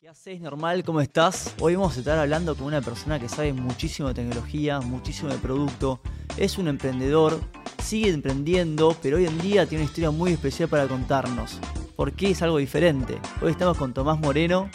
¿Qué 0.00 0.08
haces, 0.08 0.40
normal? 0.40 0.82
¿Cómo 0.82 1.02
estás? 1.02 1.54
Hoy 1.60 1.74
vamos 1.74 1.94
a 1.94 1.98
estar 1.98 2.18
hablando 2.18 2.56
con 2.56 2.68
una 2.68 2.80
persona 2.80 3.20
que 3.20 3.28
sabe 3.28 3.52
muchísimo 3.52 4.08
de 4.08 4.14
tecnología, 4.14 4.80
muchísimo 4.80 5.28
de 5.28 5.36
producto. 5.36 6.00
Es 6.38 6.56
un 6.56 6.68
emprendedor, 6.68 7.38
sigue 7.82 8.08
emprendiendo, 8.08 8.96
pero 9.02 9.18
hoy 9.18 9.26
en 9.26 9.38
día 9.42 9.66
tiene 9.66 9.84
una 9.84 9.90
historia 9.90 10.10
muy 10.10 10.32
especial 10.32 10.70
para 10.70 10.88
contarnos. 10.88 11.58
¿Por 11.96 12.14
qué 12.14 12.30
es 12.30 12.40
algo 12.40 12.56
diferente? 12.56 13.18
Hoy 13.42 13.50
estamos 13.50 13.76
con 13.76 13.92
Tomás 13.92 14.18
Moreno. 14.18 14.70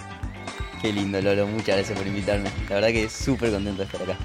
Qué 0.80 0.94
lindo, 0.94 1.20
Lolo. 1.20 1.48
Muchas 1.48 1.76
gracias 1.78 1.98
por 1.98 2.06
invitarme. 2.06 2.52
La 2.70 2.76
verdad 2.76 2.90
que 2.90 3.10
súper 3.10 3.50
contento 3.50 3.80
de 3.80 3.86
estar 3.86 4.04
acá. 4.04 4.18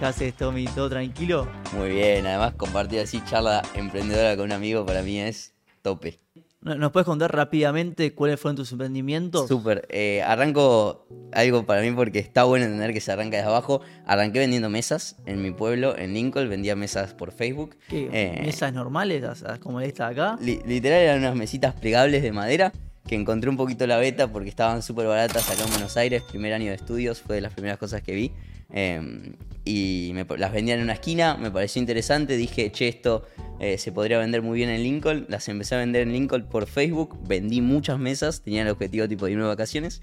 ¿Qué 0.00 0.06
haces, 0.06 0.34
Tommy? 0.34 0.64
¿Todo 0.64 0.88
tranquilo? 0.88 1.46
Muy 1.74 1.90
bien. 1.90 2.26
Además, 2.26 2.54
compartir 2.54 3.00
así 3.00 3.22
charla 3.26 3.60
emprendedora 3.74 4.34
con 4.34 4.46
un 4.46 4.52
amigo 4.52 4.86
para 4.86 5.02
mí 5.02 5.20
es 5.20 5.52
tope. 5.82 6.18
¿Nos 6.60 6.90
puedes 6.90 7.06
contar 7.06 7.32
rápidamente 7.34 8.14
cuáles 8.14 8.40
fueron 8.40 8.56
tus 8.56 8.72
emprendimientos? 8.72 9.46
Súper. 9.46 9.86
Eh, 9.90 10.22
arranco 10.22 11.06
algo 11.32 11.64
para 11.64 11.82
mí 11.82 11.92
porque 11.92 12.18
está 12.18 12.42
bueno 12.44 12.64
entender 12.64 12.92
que 12.92 13.00
se 13.00 13.12
arranca 13.12 13.36
desde 13.36 13.48
abajo. 13.48 13.80
Arranqué 14.06 14.40
vendiendo 14.40 14.68
mesas 14.68 15.16
en 15.24 15.40
mi 15.40 15.52
pueblo, 15.52 15.96
en 15.96 16.14
Lincoln. 16.14 16.48
Vendía 16.48 16.74
mesas 16.74 17.14
por 17.14 17.30
Facebook. 17.30 17.76
¿Qué? 17.88 18.08
Eh, 18.12 18.42
¿Mesas 18.44 18.72
normales, 18.72 19.22
como 19.60 19.80
esta 19.80 20.10
de 20.10 20.20
acá? 20.20 20.38
li- 20.40 20.60
literal 20.66 21.00
eran 21.00 21.18
unas 21.20 21.36
mesitas 21.36 21.74
plegables 21.74 22.22
de 22.24 22.32
madera 22.32 22.72
que 23.06 23.14
encontré 23.14 23.48
un 23.48 23.56
poquito 23.56 23.86
la 23.86 23.96
beta 23.96 24.26
porque 24.30 24.48
estaban 24.50 24.82
súper 24.82 25.06
baratas 25.06 25.48
acá 25.48 25.62
en 25.64 25.70
Buenos 25.70 25.96
Aires. 25.96 26.22
Primer 26.28 26.52
año 26.52 26.66
de 26.70 26.74
estudios 26.74 27.22
fue 27.22 27.36
de 27.36 27.40
las 27.40 27.52
primeras 27.54 27.78
cosas 27.78 28.02
que 28.02 28.12
vi. 28.14 28.32
Eh, 28.72 29.32
y 29.68 30.14
las 30.38 30.52
vendía 30.52 30.74
en 30.74 30.80
una 30.80 30.94
esquina, 30.94 31.36
me 31.36 31.50
pareció 31.50 31.78
interesante. 31.78 32.38
Dije, 32.38 32.72
che, 32.72 32.88
esto 32.88 33.24
eh, 33.60 33.76
se 33.76 33.92
podría 33.92 34.18
vender 34.18 34.40
muy 34.40 34.56
bien 34.56 34.70
en 34.70 34.82
Lincoln. 34.82 35.26
Las 35.28 35.46
empecé 35.48 35.74
a 35.74 35.78
vender 35.78 36.02
en 36.02 36.12
Lincoln 36.12 36.48
por 36.48 36.66
Facebook. 36.66 37.18
Vendí 37.28 37.60
muchas 37.60 37.98
mesas, 37.98 38.40
tenía 38.40 38.62
el 38.62 38.68
objetivo 38.68 39.06
tipo 39.06 39.26
de 39.26 39.32
irme 39.32 39.42
de 39.42 39.48
vacaciones. 39.48 40.00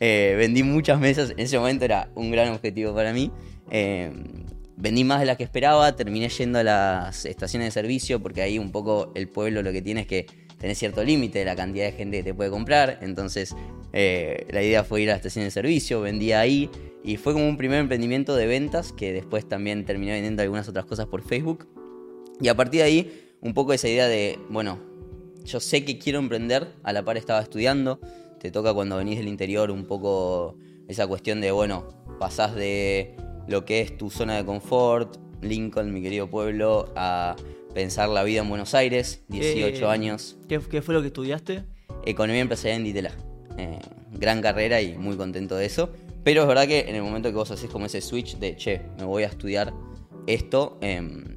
Eh, 0.00 0.34
vendí 0.36 0.62
muchas 0.62 1.00
mesas, 1.00 1.30
en 1.30 1.40
ese 1.40 1.58
momento 1.58 1.86
era 1.86 2.10
un 2.14 2.30
gran 2.30 2.50
objetivo 2.50 2.94
para 2.94 3.14
mí. 3.14 3.30
Eh, 3.70 4.12
vendí 4.76 5.04
más 5.04 5.20
de 5.20 5.26
las 5.26 5.38
que 5.38 5.44
esperaba, 5.44 5.96
terminé 5.96 6.28
yendo 6.28 6.58
a 6.58 6.62
las 6.62 7.24
estaciones 7.24 7.68
de 7.68 7.70
servicio 7.70 8.20
porque 8.20 8.42
ahí 8.42 8.58
un 8.58 8.70
poco 8.70 9.12
el 9.14 9.28
pueblo 9.28 9.62
lo 9.62 9.72
que 9.72 9.80
tiene 9.80 10.02
es 10.02 10.06
que 10.06 10.26
tenés 10.58 10.78
cierto 10.78 11.04
límite 11.04 11.40
de 11.40 11.44
la 11.44 11.56
cantidad 11.56 11.86
de 11.86 11.92
gente 11.92 12.18
que 12.18 12.22
te 12.22 12.34
puede 12.34 12.50
comprar. 12.50 12.98
Entonces 13.02 13.54
eh, 13.92 14.46
la 14.50 14.62
idea 14.62 14.84
fue 14.84 15.02
ir 15.02 15.10
a 15.10 15.12
la 15.12 15.16
estación 15.16 15.44
de 15.44 15.50
servicio, 15.50 16.00
vendía 16.00 16.40
ahí 16.40 16.70
y 17.02 17.16
fue 17.16 17.32
como 17.32 17.48
un 17.48 17.56
primer 17.56 17.78
emprendimiento 17.78 18.34
de 18.34 18.46
ventas 18.46 18.92
que 18.92 19.12
después 19.12 19.48
también 19.48 19.84
terminé 19.84 20.12
vendiendo 20.12 20.42
algunas 20.42 20.68
otras 20.68 20.84
cosas 20.86 21.06
por 21.06 21.22
Facebook. 21.22 21.68
Y 22.40 22.48
a 22.48 22.54
partir 22.54 22.80
de 22.80 22.86
ahí, 22.86 23.32
un 23.40 23.54
poco 23.54 23.72
esa 23.72 23.88
idea 23.88 24.08
de, 24.08 24.38
bueno, 24.50 24.78
yo 25.44 25.60
sé 25.60 25.84
que 25.84 25.98
quiero 25.98 26.18
emprender, 26.18 26.72
a 26.82 26.92
la 26.92 27.04
par 27.04 27.16
estaba 27.16 27.40
estudiando, 27.40 28.00
te 28.40 28.50
toca 28.50 28.74
cuando 28.74 28.96
venís 28.96 29.18
del 29.18 29.28
interior 29.28 29.70
un 29.70 29.86
poco 29.86 30.58
esa 30.88 31.06
cuestión 31.06 31.40
de, 31.40 31.52
bueno, 31.52 31.88
pasás 32.18 32.54
de 32.54 33.14
lo 33.46 33.64
que 33.64 33.80
es 33.80 33.96
tu 33.96 34.10
zona 34.10 34.36
de 34.36 34.44
confort, 34.44 35.16
Lincoln, 35.40 35.92
mi 35.92 36.02
querido 36.02 36.28
pueblo, 36.28 36.92
a 36.96 37.36
pensar 37.76 38.08
la 38.08 38.24
vida 38.24 38.40
en 38.40 38.48
Buenos 38.48 38.74
Aires, 38.74 39.22
18 39.28 39.84
Eh, 39.84 39.92
años, 39.92 40.38
¿Qué, 40.48 40.58
qué 40.60 40.80
fue 40.80 40.94
lo 40.94 41.02
que 41.02 41.08
estudiaste? 41.08 41.62
economía 42.06 42.40
empresarial 42.40 42.78
en 42.78 42.84
Ditela. 42.84 43.10
Eh, 43.58 43.78
gran 44.12 44.40
carrera 44.40 44.80
y 44.80 44.96
muy 44.96 45.14
contento 45.18 45.56
de 45.56 45.66
eso. 45.66 45.90
Pero 46.24 46.40
es 46.40 46.48
verdad 46.48 46.66
que 46.66 46.88
en 46.88 46.94
el 46.94 47.02
momento 47.02 47.28
que 47.28 47.34
vos 47.34 47.50
haces 47.50 47.68
como 47.68 47.84
ese 47.84 48.00
switch 48.00 48.38
de, 48.38 48.56
che, 48.56 48.80
me 48.96 49.04
voy 49.04 49.24
a 49.24 49.26
estudiar 49.26 49.74
esto, 50.26 50.78
em, 50.80 51.36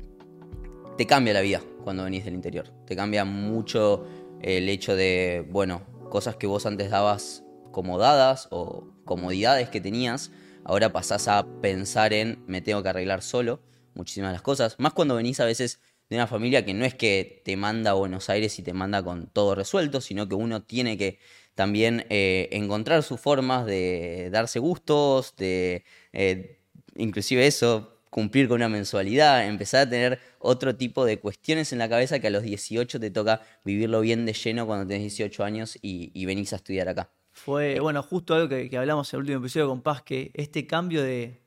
te 0.97 1.05
cambia 1.05 1.33
la 1.33 1.41
vida 1.41 1.61
cuando 1.83 2.05
venís 2.05 2.23
del 2.23 2.35
interior. 2.35 2.69
Te 2.87 2.95
cambia 2.95 3.25
mucho 3.25 4.05
el 4.41 4.69
hecho 4.69 4.95
de, 4.95 5.45
bueno, 5.51 5.81
cosas 6.09 6.37
que 6.37 6.47
vos 6.47 6.65
antes 6.65 6.89
dabas 6.89 7.43
como 7.71 7.97
dadas 7.97 8.47
o 8.49 8.87
comodidades 9.03 9.67
que 9.67 9.81
tenías, 9.81 10.31
ahora 10.63 10.93
pasás 10.93 11.27
a 11.27 11.45
pensar 11.61 12.13
en 12.13 12.41
me 12.47 12.61
tengo 12.61 12.81
que 12.81 12.87
arreglar 12.87 13.23
solo 13.23 13.59
muchísimas 13.93 14.29
de 14.29 14.33
las 14.33 14.41
cosas. 14.41 14.75
Más 14.79 14.93
cuando 14.93 15.15
venís 15.15 15.41
a 15.41 15.45
veces 15.45 15.81
de 16.09 16.15
una 16.15 16.27
familia 16.27 16.65
que 16.65 16.73
no 16.73 16.85
es 16.85 16.95
que 16.95 17.41
te 17.45 17.55
manda 17.55 17.91
a 17.91 17.93
Buenos 17.93 18.29
Aires 18.29 18.57
y 18.57 18.63
te 18.63 18.73
manda 18.73 19.03
con 19.03 19.27
todo 19.27 19.53
resuelto, 19.55 20.01
sino 20.01 20.27
que 20.27 20.35
uno 20.35 20.63
tiene 20.63 20.97
que 20.97 21.19
también 21.53 22.05
eh, 22.09 22.49
encontrar 22.51 23.03
sus 23.03 23.19
formas 23.19 23.65
de 23.65 24.29
darse 24.31 24.59
gustos, 24.59 25.35
de 25.35 25.83
eh, 26.13 26.57
inclusive 26.95 27.45
eso, 27.45 27.99
cumplir 28.09 28.47
con 28.47 28.55
una 28.55 28.69
mensualidad, 28.69 29.45
empezar 29.45 29.87
a 29.87 29.89
tener 29.89 30.19
otro 30.39 30.75
tipo 30.75 31.05
de 31.05 31.19
cuestiones 31.19 31.71
en 31.73 31.79
la 31.79 31.87
cabeza 31.87 32.19
que 32.19 32.27
a 32.27 32.31
los 32.31 32.43
18 32.43 32.99
te 32.99 33.11
toca 33.11 33.41
vivirlo 33.63 34.01
bien 34.01 34.25
de 34.25 34.33
lleno 34.33 34.65
cuando 34.65 34.87
tenés 34.87 35.03
18 35.03 35.43
años 35.43 35.77
y, 35.81 36.11
y 36.13 36.25
venís 36.25 36.53
a 36.53 36.55
estudiar 36.55 36.89
acá. 36.89 37.11
Fue, 37.31 37.79
bueno, 37.79 38.01
justo 38.01 38.33
algo 38.33 38.49
que, 38.49 38.69
que 38.69 38.77
hablamos 38.77 39.13
en 39.13 39.17
el 39.17 39.21
último 39.21 39.39
episodio 39.39 39.67
con 39.67 39.81
Paz, 39.81 40.01
que 40.01 40.31
este 40.33 40.65
cambio 40.65 41.03
de 41.03 41.39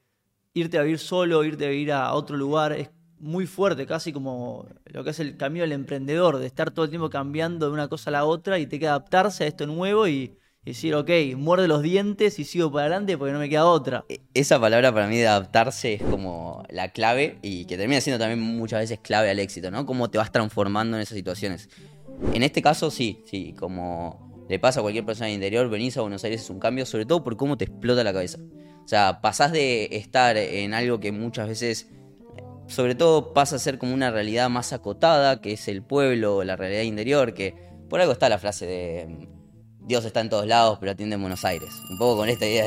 irte 0.55 0.79
a 0.79 0.83
vivir 0.83 1.01
solo, 1.01 1.43
irte 1.43 1.67
a 1.67 1.71
vivir 1.71 1.93
a 1.93 2.13
otro 2.13 2.37
lugar, 2.37 2.73
es 2.73 2.91
muy 3.23 3.47
fuerte, 3.47 3.87
casi 3.87 4.13
como 4.13 4.67
lo 4.87 5.05
que 5.05 5.11
es 5.11 5.21
el 5.21 5.37
camino 5.37 5.63
del 5.63 5.73
emprendedor, 5.73 6.39
de 6.39 6.47
estar 6.47 6.71
todo 6.73 6.85
el 6.85 6.91
tiempo 6.91 7.09
cambiando 7.09 7.67
de 7.67 7.73
una 7.73 7.89
cosa 7.89 8.11
a 8.11 8.13
la 8.13 8.25
otra 8.25 8.59
y 8.59 8.67
te 8.67 8.79
queda 8.79 8.91
adaptarse 8.91 9.45
a 9.45 9.47
esto 9.47 9.67
nuevo 9.67 10.09
y, 10.09 10.37
y 10.65 10.71
decir, 10.73 10.95
ok, 10.95 11.09
muerde 11.37 11.69
los 11.69 11.83
dientes 11.83 12.39
y 12.39 12.45
sigo 12.45 12.71
para 12.71 12.87
adelante 12.87 13.17
porque 13.17 13.33
no 13.33 13.39
me 13.39 13.49
queda 13.49 13.65
otra. 13.65 14.05
E- 14.09 14.21
Esa 14.35 14.61
palabra 14.61 14.93
para 14.93 15.07
mí 15.07 15.17
de 15.17 15.29
adaptarse 15.29 15.95
es 15.95 16.03
como 16.03 16.65
la 16.69 16.89
clave 16.93 17.39
y 17.43 17.65
que 17.67 17.77
termina 17.77 18.01
siendo 18.01 18.19
también 18.19 18.41
muchas 18.41 18.81
veces 18.81 18.99
clave 19.01 19.31
al 19.31 19.39
éxito, 19.39 19.71
¿no? 19.71 19.87
Cómo 19.87 20.11
te 20.11 20.19
vas 20.19 20.33
transformando 20.33 20.97
en 20.97 21.03
esas 21.03 21.17
situaciones. 21.17 21.69
En 22.35 22.43
este 22.43 22.61
caso 22.61 22.91
sí, 22.91 23.23
sí, 23.27 23.55
como 23.59 24.45
le 24.49 24.59
pasa 24.59 24.81
a 24.81 24.83
cualquier 24.83 25.05
persona 25.07 25.27
del 25.27 25.37
interior, 25.37 25.69
venís 25.71 25.97
a 25.97 26.01
Buenos 26.03 26.25
Aires 26.25 26.43
es 26.43 26.51
un 26.51 26.59
cambio, 26.59 26.85
sobre 26.87 27.07
todo 27.07 27.23
por 27.25 27.37
cómo 27.37 27.57
te 27.57 27.65
explota 27.65 28.03
la 28.05 28.13
cabeza. 28.13 28.39
O 28.85 28.89
sea, 28.89 29.21
pasás 29.23 29.53
de 29.53 29.89
estar 29.93 30.37
en 30.37 30.75
algo 30.75 30.99
que 31.01 31.13
muchas 31.13 31.47
veces, 31.49 31.89
sobre 32.73 32.95
todo 32.95 33.35
pasa 33.35 33.57
a 33.57 33.59
ser 33.59 33.77
como 33.77 33.93
una 33.93 34.11
realidad 34.11 34.49
más 34.49 34.73
acotada, 34.73 35.43
que 35.43 35.53
es 35.53 35.69
el 35.69 35.83
pueblo, 35.83 36.43
la 36.43 36.57
realidad 36.57 36.83
interior, 36.83 37.35
que 37.35 37.55
por 37.91 38.01
algo 38.01 38.15
está 38.15 38.31
la 38.31 38.39
frase 38.39 38.65
de 38.65 39.07
mm, 39.07 39.87
Dios 39.87 40.07
está 40.07 40.21
en 40.21 40.31
todos 40.31 40.47
lados, 40.47 40.79
pero 40.81 40.93
atiende 40.93 41.17
en 41.17 41.21
Buenos 41.21 41.45
Aires. 41.45 41.69
Un 41.91 41.99
poco 41.99 42.17
con 42.17 42.31
esta 42.31 42.47
idea 42.47 42.65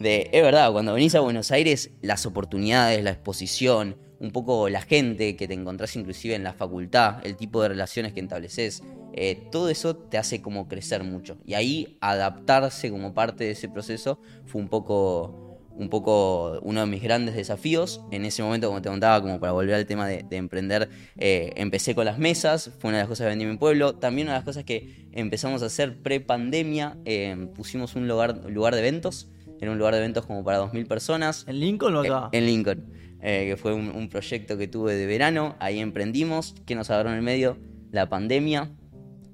de, 0.00 0.30
es 0.32 0.42
verdad, 0.42 0.72
cuando 0.72 0.94
venís 0.94 1.14
a 1.14 1.20
Buenos 1.20 1.52
Aires, 1.52 1.92
las 2.02 2.26
oportunidades, 2.26 3.04
la 3.04 3.10
exposición, 3.10 3.96
un 4.18 4.32
poco 4.32 4.68
la 4.68 4.80
gente 4.80 5.36
que 5.36 5.46
te 5.46 5.54
encontrás 5.54 5.94
inclusive 5.94 6.34
en 6.34 6.42
la 6.42 6.52
facultad, 6.52 7.24
el 7.24 7.36
tipo 7.36 7.62
de 7.62 7.68
relaciones 7.68 8.12
que 8.12 8.20
estableces, 8.20 8.82
eh, 9.12 9.48
todo 9.52 9.68
eso 9.68 9.94
te 9.94 10.18
hace 10.18 10.42
como 10.42 10.66
crecer 10.66 11.04
mucho. 11.04 11.38
Y 11.44 11.54
ahí 11.54 11.98
adaptarse 12.00 12.90
como 12.90 13.14
parte 13.14 13.44
de 13.44 13.52
ese 13.52 13.68
proceso 13.68 14.20
fue 14.44 14.60
un 14.60 14.68
poco, 14.68 15.45
un 15.76 15.88
poco 15.88 16.58
uno 16.62 16.80
de 16.80 16.86
mis 16.86 17.02
grandes 17.02 17.34
desafíos. 17.34 18.00
En 18.10 18.24
ese 18.24 18.42
momento, 18.42 18.68
como 18.68 18.82
te 18.82 18.88
contaba, 18.88 19.20
como 19.20 19.38
para 19.38 19.52
volver 19.52 19.74
al 19.74 19.86
tema 19.86 20.06
de, 20.08 20.24
de 20.28 20.36
emprender, 20.36 20.88
eh, 21.16 21.52
empecé 21.56 21.94
con 21.94 22.04
las 22.04 22.18
mesas, 22.18 22.70
fue 22.78 22.88
una 22.88 22.98
de 22.98 23.02
las 23.02 23.08
cosas 23.08 23.24
que 23.24 23.28
vendí 23.28 23.44
en 23.44 23.52
mi 23.52 23.56
pueblo. 23.58 23.94
También 23.94 24.26
una 24.28 24.34
de 24.34 24.38
las 24.38 24.44
cosas 24.44 24.64
que 24.64 25.08
empezamos 25.12 25.62
a 25.62 25.66
hacer 25.66 26.02
pre-pandemia, 26.02 26.96
eh, 27.04 27.48
pusimos 27.54 27.94
un 27.94 28.08
lugar, 28.08 28.50
lugar 28.50 28.74
de 28.74 28.80
eventos. 28.80 29.28
Era 29.60 29.70
un 29.70 29.78
lugar 29.78 29.94
de 29.94 30.00
eventos 30.00 30.26
como 30.26 30.44
para 30.44 30.60
2.000 30.60 30.86
personas. 30.86 31.44
¿En 31.48 31.60
Lincoln 31.60 31.94
o 31.96 32.00
acá? 32.00 32.28
En 32.32 32.44
Lincoln, 32.44 32.92
eh, 33.22 33.46
que 33.48 33.56
fue 33.56 33.72
un, 33.72 33.90
un 33.90 34.08
proyecto 34.08 34.58
que 34.58 34.68
tuve 34.68 34.94
de 34.94 35.06
verano. 35.06 35.56
Ahí 35.60 35.78
emprendimos, 35.78 36.54
que 36.66 36.74
nos 36.74 36.90
agarró 36.90 37.10
en 37.10 37.16
el 37.16 37.22
medio 37.22 37.56
la 37.90 38.08
pandemia. 38.08 38.70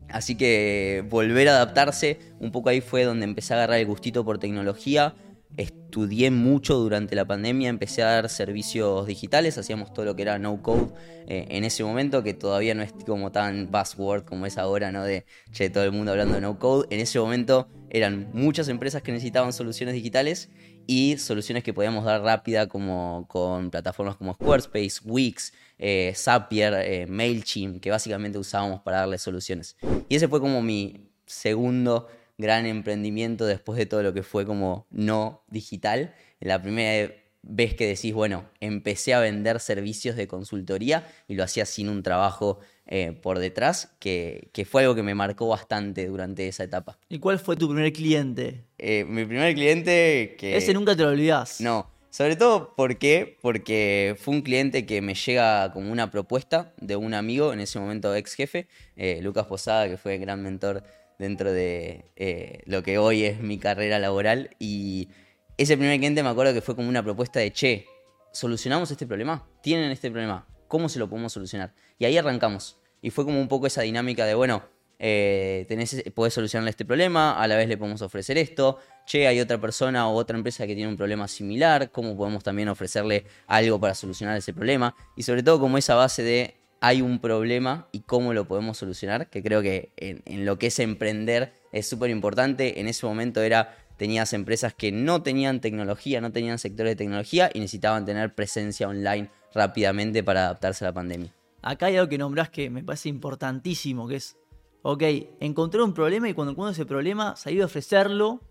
Así 0.08 0.36
que 0.36 1.04
volver 1.08 1.48
a 1.48 1.52
adaptarse, 1.52 2.18
un 2.38 2.52
poco 2.52 2.68
ahí 2.68 2.80
fue 2.80 3.04
donde 3.04 3.24
empecé 3.24 3.54
a 3.54 3.56
agarrar 3.56 3.78
el 3.78 3.86
gustito 3.86 4.24
por 4.24 4.38
tecnología. 4.38 5.14
Estudié 5.56 6.30
mucho 6.30 6.76
durante 6.76 7.14
la 7.14 7.26
pandemia, 7.26 7.68
empecé 7.68 8.02
a 8.02 8.06
dar 8.06 8.28
servicios 8.30 9.06
digitales, 9.06 9.58
hacíamos 9.58 9.92
todo 9.92 10.06
lo 10.06 10.16
que 10.16 10.22
era 10.22 10.38
no 10.38 10.62
code 10.62 10.92
eh, 11.26 11.46
en 11.50 11.64
ese 11.64 11.84
momento, 11.84 12.22
que 12.22 12.32
todavía 12.32 12.74
no 12.74 12.82
es 12.82 12.92
como 13.06 13.30
tan 13.30 13.70
buzzword 13.70 14.24
como 14.24 14.46
es 14.46 14.56
ahora, 14.56 14.90
¿no? 14.90 15.04
De 15.04 15.26
todo 15.72 15.84
el 15.84 15.92
mundo 15.92 16.12
hablando 16.12 16.34
de 16.34 16.40
no 16.40 16.58
code. 16.58 16.86
En 16.90 17.00
ese 17.00 17.20
momento 17.20 17.68
eran 17.90 18.30
muchas 18.32 18.68
empresas 18.68 19.02
que 19.02 19.12
necesitaban 19.12 19.52
soluciones 19.52 19.94
digitales 19.94 20.48
y 20.86 21.18
soluciones 21.18 21.62
que 21.62 21.74
podíamos 21.74 22.04
dar 22.04 22.22
rápida 22.22 22.66
como 22.66 23.26
con 23.28 23.70
plataformas 23.70 24.16
como 24.16 24.34
Squarespace, 24.34 25.00
Wix, 25.04 25.52
eh, 25.78 26.12
Zapier, 26.16 26.74
eh, 26.74 27.06
MailChimp, 27.06 27.80
que 27.80 27.90
básicamente 27.90 28.38
usábamos 28.38 28.80
para 28.80 28.98
darle 28.98 29.18
soluciones. 29.18 29.76
Y 30.08 30.16
ese 30.16 30.28
fue 30.28 30.40
como 30.40 30.62
mi 30.62 31.10
segundo 31.26 32.08
gran 32.42 32.66
emprendimiento 32.66 33.46
después 33.46 33.78
de 33.78 33.86
todo 33.86 34.02
lo 34.02 34.12
que 34.12 34.22
fue 34.22 34.44
como 34.44 34.86
no 34.90 35.42
digital. 35.48 36.14
La 36.40 36.60
primera 36.60 37.10
vez 37.42 37.74
que 37.74 37.86
decís, 37.86 38.12
bueno, 38.12 38.44
empecé 38.60 39.14
a 39.14 39.20
vender 39.20 39.60
servicios 39.60 40.16
de 40.16 40.28
consultoría 40.28 41.06
y 41.28 41.34
lo 41.34 41.44
hacía 41.44 41.64
sin 41.64 41.88
un 41.88 42.02
trabajo 42.02 42.60
eh, 42.86 43.12
por 43.20 43.38
detrás, 43.38 43.94
que, 43.98 44.48
que 44.52 44.64
fue 44.64 44.82
algo 44.82 44.94
que 44.94 45.02
me 45.02 45.14
marcó 45.14 45.48
bastante 45.48 46.06
durante 46.06 46.46
esa 46.48 46.64
etapa. 46.64 46.98
¿Y 47.08 47.18
cuál 47.18 47.38
fue 47.38 47.56
tu 47.56 47.68
primer 47.68 47.92
cliente? 47.92 48.64
Eh, 48.78 49.04
mi 49.04 49.24
primer 49.24 49.54
cliente 49.54 50.36
que... 50.38 50.56
Ese 50.56 50.74
nunca 50.74 50.94
te 50.96 51.02
lo 51.02 51.08
olvidás. 51.08 51.60
No, 51.60 51.90
sobre 52.10 52.36
todo 52.36 52.74
¿por 52.76 52.98
qué? 52.98 53.38
porque 53.40 54.16
fue 54.18 54.34
un 54.34 54.42
cliente 54.42 54.84
que 54.84 55.00
me 55.00 55.14
llega 55.14 55.72
como 55.72 55.90
una 55.90 56.10
propuesta 56.10 56.74
de 56.78 56.94
un 56.94 57.14
amigo, 57.14 57.52
en 57.52 57.60
ese 57.60 57.78
momento 57.80 58.14
ex 58.14 58.34
jefe, 58.34 58.68
eh, 58.96 59.20
Lucas 59.22 59.46
Posada, 59.46 59.88
que 59.88 59.96
fue 59.96 60.18
gran 60.18 60.42
mentor 60.42 60.84
dentro 61.22 61.52
de 61.52 62.04
eh, 62.16 62.62
lo 62.66 62.82
que 62.82 62.98
hoy 62.98 63.24
es 63.24 63.40
mi 63.40 63.58
carrera 63.58 63.98
laboral. 64.00 64.50
Y 64.58 65.08
ese 65.56 65.76
primer 65.76 65.98
cliente 65.98 66.22
me 66.22 66.28
acuerdo 66.28 66.52
que 66.52 66.60
fue 66.60 66.74
como 66.74 66.88
una 66.88 67.02
propuesta 67.02 67.38
de, 67.38 67.52
che, 67.52 67.86
¿solucionamos 68.32 68.90
este 68.90 69.06
problema? 69.06 69.46
¿Tienen 69.62 69.90
este 69.92 70.10
problema? 70.10 70.46
¿Cómo 70.66 70.88
se 70.88 70.98
lo 70.98 71.08
podemos 71.08 71.32
solucionar? 71.32 71.74
Y 71.98 72.04
ahí 72.04 72.18
arrancamos. 72.18 72.76
Y 73.00 73.10
fue 73.10 73.24
como 73.24 73.40
un 73.40 73.46
poco 73.46 73.68
esa 73.68 73.82
dinámica 73.82 74.26
de, 74.26 74.34
bueno, 74.34 74.64
eh, 74.98 75.64
tenés, 75.68 76.02
podés 76.14 76.34
solucionarle 76.34 76.70
este 76.70 76.84
problema, 76.84 77.40
a 77.40 77.46
la 77.46 77.56
vez 77.56 77.68
le 77.68 77.76
podemos 77.76 78.02
ofrecer 78.02 78.38
esto, 78.38 78.78
che, 79.06 79.26
hay 79.28 79.40
otra 79.40 79.60
persona 79.60 80.08
o 80.08 80.14
otra 80.14 80.36
empresa 80.36 80.66
que 80.66 80.74
tiene 80.74 80.90
un 80.90 80.96
problema 80.96 81.28
similar, 81.28 81.90
cómo 81.92 82.16
podemos 82.16 82.42
también 82.42 82.68
ofrecerle 82.68 83.26
algo 83.46 83.78
para 83.78 83.94
solucionar 83.94 84.36
ese 84.36 84.52
problema. 84.52 84.94
Y 85.16 85.22
sobre 85.22 85.44
todo 85.44 85.60
como 85.60 85.78
esa 85.78 85.94
base 85.94 86.22
de 86.24 86.61
hay 86.82 87.00
un 87.00 87.20
problema 87.20 87.86
y 87.92 88.00
cómo 88.00 88.34
lo 88.34 88.48
podemos 88.48 88.76
solucionar, 88.76 89.30
que 89.30 89.40
creo 89.40 89.62
que 89.62 89.92
en, 89.96 90.44
lo 90.44 90.58
que 90.58 90.66
es 90.66 90.80
emprender 90.80 91.52
es 91.70 91.88
súper 91.88 92.10
importante. 92.10 92.80
En 92.80 92.88
ese 92.88 93.06
momento 93.06 93.40
era, 93.40 93.76
tenías 93.96 94.32
empresas 94.32 94.74
que 94.74 94.90
no 94.90 95.22
tenían 95.22 95.60
tecnología, 95.60 96.20
no 96.20 96.32
tenían 96.32 96.58
sectores 96.58 96.90
de 96.90 96.96
tecnología 96.96 97.50
y 97.54 97.60
necesitaban 97.60 98.04
tener 98.04 98.34
presencia 98.34 98.88
online 98.88 99.30
rápidamente 99.54 100.24
para 100.24 100.46
adaptarse 100.46 100.84
a 100.84 100.88
la 100.88 100.92
pandemia. 100.92 101.32
Acá 101.62 101.86
hay 101.86 101.98
algo 101.98 102.08
que 102.08 102.18
nombrás 102.18 102.50
que 102.50 102.68
me 102.68 102.82
parece 102.82 103.08
importantísimo, 103.08 104.08
que 104.08 104.16
es, 104.16 104.36
ok, 104.82 105.04
encontré 105.38 105.80
un 105.84 105.94
problema 105.94 106.28
y 106.28 106.34
cuando 106.34 106.50
encuentro 106.50 106.72
ese 106.72 106.84
problema, 106.84 107.36
salir 107.36 107.62
a 107.62 107.66
ofrecerlo 107.66 108.42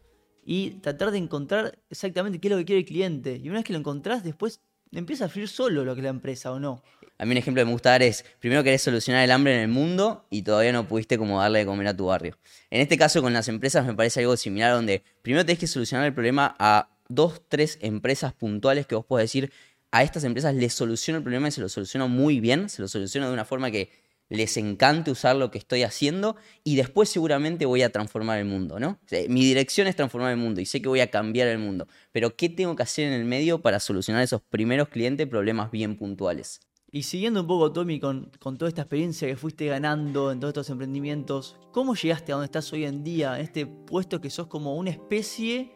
y 0.45 0.69
tratar 0.80 1.12
de 1.12 1.18
encontrar 1.18 1.80
exactamente 1.89 2.39
qué 2.39 2.48
es 2.48 2.51
lo 2.54 2.57
que 2.60 2.66
quiere 2.66 2.80
el 2.80 2.86
cliente. 2.86 3.42
Y 3.44 3.50
una 3.50 3.57
vez 3.57 3.66
que 3.66 3.74
lo 3.74 3.80
encontrás, 3.80 4.24
después 4.24 4.62
empieza 5.00 5.26
a 5.26 5.30
fluir 5.30 5.48
solo 5.48 5.86
lo 5.86 5.94
que 5.94 6.02
es 6.02 6.04
la 6.04 6.10
empresa 6.10 6.52
o 6.52 6.60
no. 6.60 6.84
A 7.18 7.26
mí 7.26 7.32
un 7.32 7.38
ejemplo 7.38 7.62
que 7.62 7.66
me 7.66 7.72
gusta 7.72 7.92
dar 7.92 8.02
es, 8.02 8.26
primero 8.40 8.64
querés 8.64 8.82
solucionar 8.82 9.24
el 9.24 9.32
hambre 9.32 9.56
en 9.56 9.62
el 9.62 9.68
mundo 9.68 10.26
y 10.30 10.42
todavía 10.42 10.72
no 10.74 10.88
pudiste 10.88 11.18
como 11.18 11.40
darle 11.40 11.60
de 11.60 11.66
comer 11.66 11.88
a 11.88 11.96
tu 11.96 12.08
barrio. 12.08 12.38
En 12.72 12.82
este 12.82 12.98
caso 12.98 13.22
con 13.22 13.32
las 13.32 13.48
empresas 13.48 13.86
me 13.86 13.94
parece 13.94 14.22
algo 14.22 14.36
similar 14.38 14.74
donde 14.74 15.04
primero 15.22 15.46
tenés 15.46 15.60
que 15.60 15.68
solucionar 15.68 16.08
el 16.08 16.14
problema 16.14 16.56
a 16.58 16.90
dos, 17.10 17.42
tres 17.48 17.78
empresas 17.82 18.34
puntuales 18.34 18.88
que 18.88 18.96
vos 18.96 19.06
podés 19.06 19.26
decir, 19.26 19.52
a 19.92 20.04
estas 20.04 20.24
empresas 20.24 20.56
les 20.56 20.74
soluciono 20.74 21.18
el 21.18 21.24
problema 21.24 21.50
y 21.50 21.52
se 21.52 21.62
lo 21.62 21.70
soluciono 21.70 22.08
muy 22.08 22.40
bien, 22.40 22.70
se 22.70 22.82
lo 22.82 22.88
soluciono 22.88 23.28
de 23.28 23.34
una 23.34 23.46
forma 23.46 23.70
que 23.70 23.92
les 24.31 24.56
encante 24.56 25.12
usar 25.12 25.36
lo 25.36 25.51
que 25.51 25.57
estoy 25.57 25.83
haciendo 25.83 26.38
y 26.63 26.78
después 26.78 27.10
seguramente 27.10 27.66
voy 27.66 27.81
a 27.81 27.92
transformar 27.92 28.39
el 28.39 28.45
mundo, 28.45 28.80
¿no? 28.80 28.98
mi 29.28 29.44
dirección 29.44 29.88
es 29.88 29.95
transformar 29.95 30.31
el 30.31 30.38
mundo 30.38 30.62
y 30.62 30.66
sé 30.66 30.81
que 30.81 30.88
voy 30.88 31.01
a 31.01 31.12
cambiar 31.12 31.50
el 31.50 31.60
mundo, 31.60 31.88
pero 32.13 32.36
¿qué 32.38 32.48
tengo 32.48 32.75
que 32.78 32.83
hacer 32.83 33.07
en 33.07 33.13
el 33.13 33.25
medio 33.25 33.62
para 33.62 33.81
solucionar 33.81 34.24
esos 34.24 34.42
primeros 34.42 34.88
clientes 34.88 35.28
problemas 35.28 35.69
bien 35.69 35.98
puntuales? 35.98 36.62
Y 36.94 37.04
siguiendo 37.04 37.42
un 37.42 37.48
poco, 37.48 37.72
Tommy, 37.72 38.00
con, 38.00 38.31
con, 38.39 38.57
toda 38.57 38.68
esta 38.68 38.81
experiencia 38.81 39.28
que 39.28 39.38
fuiste 39.38 39.66
ganando 39.66 40.31
en 40.31 40.42
todos 40.42 40.51
estos 40.51 40.69
emprendimientos, 40.72 41.57
¿cómo 41.72 41.95
llegaste 41.95 42.31
a 42.31 42.36
donde 42.36 42.45
estás 42.45 42.72
hoy 42.74 42.83
en 42.83 43.04
día, 43.04 43.38
en 43.38 43.45
este 43.45 43.66
puesto 43.66 44.19
que 44.19 44.30
sos 44.30 44.48
como 44.48 44.75
una 44.75 44.89
especie 44.89 45.74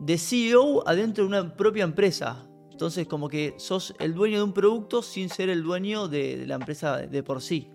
de 0.00 0.18
CEO 0.18 0.86
adentro 0.88 1.22
de 1.22 1.28
una 1.28 1.56
propia 1.56 1.84
empresa? 1.84 2.47
Entonces 2.78 3.08
como 3.08 3.28
que 3.28 3.54
sos 3.56 3.92
el 3.98 4.14
dueño 4.14 4.36
de 4.36 4.44
un 4.44 4.52
producto 4.52 5.02
sin 5.02 5.30
ser 5.30 5.48
el 5.48 5.64
dueño 5.64 6.06
de, 6.06 6.44
la 6.46 6.54
empresa 6.54 6.98
de 6.98 7.22
por 7.24 7.42
sí. 7.42 7.72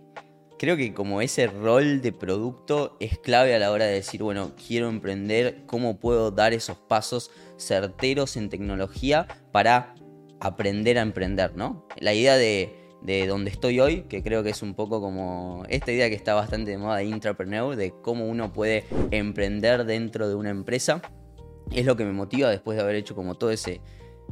Creo 0.58 0.78
que 0.78 0.94
como 0.94 1.20
ese 1.20 1.48
rol 1.48 2.00
de 2.02 2.14
producto 2.14 2.96
es 3.02 3.20
clave 3.20 3.54
a 3.54 3.60
la 3.60 3.70
hora 3.72 3.84
de 3.84 3.96
decir, 3.96 4.24
bueno, 4.24 4.54
quiero 4.56 4.88
emprender, 4.88 5.66
cómo 5.66 6.00
puedo 6.00 6.32
dar 6.32 6.54
esos 6.54 6.78
pasos 6.78 7.32
certeros 7.58 8.38
en 8.38 8.48
tecnología 8.48 9.28
para 9.52 9.94
aprender 10.40 10.98
a 10.98 11.02
emprender, 11.02 11.58
¿no? 11.58 11.86
La 12.00 12.14
idea 12.14 12.38
de, 12.38 12.74
de 13.02 13.28
donde 13.28 13.52
estoy 13.52 13.82
hoy, 13.82 14.04
que 14.04 14.24
creo 14.24 14.42
que 14.42 14.52
es 14.52 14.62
un 14.62 14.74
poco 14.74 15.02
como 15.02 15.66
esta 15.68 15.92
idea 15.92 16.08
que 16.08 16.16
está 16.16 16.34
bastante 16.34 16.72
de 16.72 16.78
moda 16.78 17.00
de 17.00 17.08
intrapreneur, 17.08 17.76
de 17.76 17.92
cómo 18.02 18.26
uno 18.26 18.54
puede 18.54 18.86
emprender 19.12 19.84
dentro 19.84 20.30
de 20.30 20.36
una 20.36 20.52
empresa, 20.52 21.02
es 21.72 21.86
lo 21.86 21.98
que 21.98 22.06
me 22.06 22.14
motiva 22.14 22.50
después 22.50 22.78
de 22.78 22.84
haber 22.84 22.96
hecho 22.96 23.16
como 23.16 23.36
todo 23.36 23.52
ese 23.52 23.82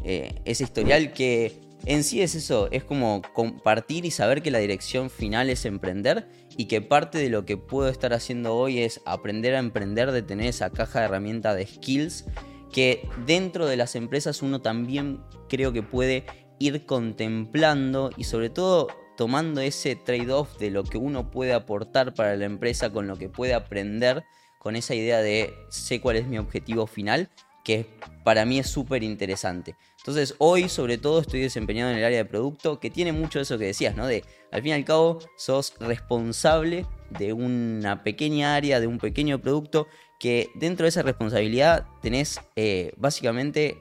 eh, 0.03 0.41
ese 0.45 0.63
historial 0.63 1.13
que 1.13 1.59
en 1.85 2.03
sí 2.03 2.21
es 2.21 2.35
eso, 2.35 2.69
es 2.71 2.83
como 2.83 3.21
compartir 3.33 4.05
y 4.05 4.11
saber 4.11 4.43
que 4.43 4.51
la 4.51 4.59
dirección 4.59 5.09
final 5.09 5.49
es 5.49 5.65
emprender 5.65 6.27
y 6.55 6.65
que 6.65 6.81
parte 6.81 7.17
de 7.17 7.29
lo 7.29 7.45
que 7.45 7.57
puedo 7.57 7.89
estar 7.89 8.13
haciendo 8.13 8.55
hoy 8.55 8.79
es 8.79 9.01
aprender 9.05 9.55
a 9.55 9.59
emprender, 9.59 10.11
de 10.11 10.21
tener 10.21 10.47
esa 10.47 10.69
caja 10.69 10.99
de 10.99 11.05
herramientas 11.05 11.55
de 11.55 11.65
skills 11.65 12.25
que 12.71 13.07
dentro 13.25 13.65
de 13.65 13.77
las 13.77 13.95
empresas 13.95 14.41
uno 14.41 14.61
también 14.61 15.21
creo 15.49 15.73
que 15.73 15.83
puede 15.83 16.25
ir 16.59 16.85
contemplando 16.85 18.11
y 18.15 18.25
sobre 18.25 18.49
todo 18.49 18.87
tomando 19.17 19.61
ese 19.61 19.95
trade-off 19.95 20.57
de 20.57 20.71
lo 20.71 20.83
que 20.83 20.97
uno 20.97 21.31
puede 21.31 21.53
aportar 21.53 22.13
para 22.13 22.35
la 22.35 22.45
empresa 22.45 22.91
con 22.91 23.07
lo 23.07 23.17
que 23.17 23.29
puede 23.29 23.53
aprender, 23.53 24.23
con 24.59 24.75
esa 24.75 24.93
idea 24.93 25.19
de 25.21 25.53
sé 25.69 25.99
cuál 25.99 26.15
es 26.15 26.27
mi 26.27 26.37
objetivo 26.37 26.87
final, 26.87 27.29
que 27.63 27.87
para 28.23 28.45
mí 28.45 28.59
es 28.59 28.67
súper 28.67 29.03
interesante. 29.03 29.75
Entonces 29.97 30.35
hoy 30.39 30.67
sobre 30.67 30.97
todo 30.97 31.19
estoy 31.19 31.41
desempeñado 31.41 31.91
en 31.91 31.97
el 31.97 32.03
área 32.03 32.17
de 32.17 32.25
producto 32.25 32.79
que 32.79 32.89
tiene 32.89 33.11
mucho 33.11 33.39
de 33.39 33.43
eso 33.43 33.57
que 33.57 33.65
decías, 33.65 33.95
¿no? 33.95 34.07
De 34.07 34.23
al 34.51 34.61
fin 34.61 34.69
y 34.71 34.73
al 34.73 34.85
cabo 34.85 35.19
sos 35.37 35.75
responsable 35.79 36.85
de 37.09 37.33
una 37.33 38.03
pequeña 38.03 38.55
área, 38.55 38.79
de 38.79 38.87
un 38.87 38.97
pequeño 38.97 39.39
producto, 39.39 39.87
que 40.19 40.49
dentro 40.55 40.85
de 40.85 40.89
esa 40.89 41.03
responsabilidad 41.03 41.87
tenés 42.01 42.39
eh, 42.55 42.93
básicamente 42.97 43.77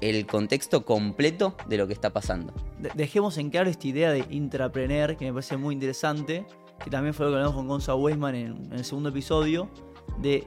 el 0.00 0.26
contexto 0.26 0.84
completo 0.84 1.56
de 1.68 1.76
lo 1.76 1.86
que 1.86 1.92
está 1.92 2.10
pasando. 2.10 2.52
Dejemos 2.94 3.38
en 3.38 3.50
claro 3.50 3.70
esta 3.70 3.86
idea 3.86 4.12
de 4.12 4.24
intrapreneur 4.30 5.16
que 5.16 5.26
me 5.26 5.32
parece 5.32 5.56
muy 5.56 5.74
interesante, 5.74 6.44
que 6.82 6.90
también 6.90 7.14
fue 7.14 7.26
lo 7.26 7.32
que 7.32 7.36
hablamos 7.36 7.54
con 7.54 7.68
Gonza 7.68 7.94
Weisman 7.94 8.34
en 8.34 8.72
el 8.72 8.84
segundo 8.84 9.10
episodio, 9.10 9.68
de 10.18 10.44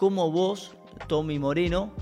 cómo 0.00 0.32
vos 0.32 0.72
Tommy 1.08 1.38
Moreno, 1.38 1.92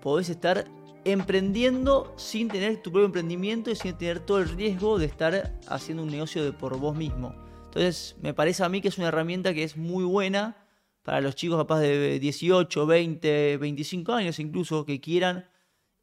podés 0.00 0.28
estar 0.28 0.70
emprendiendo 1.04 2.14
sin 2.16 2.46
tener 2.46 2.80
tu 2.80 2.92
propio 2.92 3.06
emprendimiento 3.06 3.72
y 3.72 3.74
sin 3.74 3.98
tener 3.98 4.20
todo 4.20 4.38
el 4.38 4.48
riesgo 4.48 4.96
de 4.96 5.06
estar 5.06 5.58
haciendo 5.66 6.04
un 6.04 6.08
negocio 6.08 6.44
de 6.44 6.52
por 6.52 6.78
vos 6.78 6.96
mismo. 6.96 7.34
Entonces, 7.64 8.14
me 8.22 8.32
parece 8.32 8.62
a 8.62 8.68
mí 8.68 8.80
que 8.80 8.86
es 8.86 8.98
una 8.98 9.08
herramienta 9.08 9.52
que 9.54 9.64
es 9.64 9.76
muy 9.76 10.04
buena 10.04 10.68
para 11.02 11.20
los 11.20 11.34
chicos 11.34 11.58
capaz 11.58 11.80
de 11.80 12.20
18, 12.20 12.86
20, 12.86 13.56
25 13.56 14.12
años 14.12 14.38
incluso 14.38 14.86
que 14.86 15.00
quieran 15.00 15.50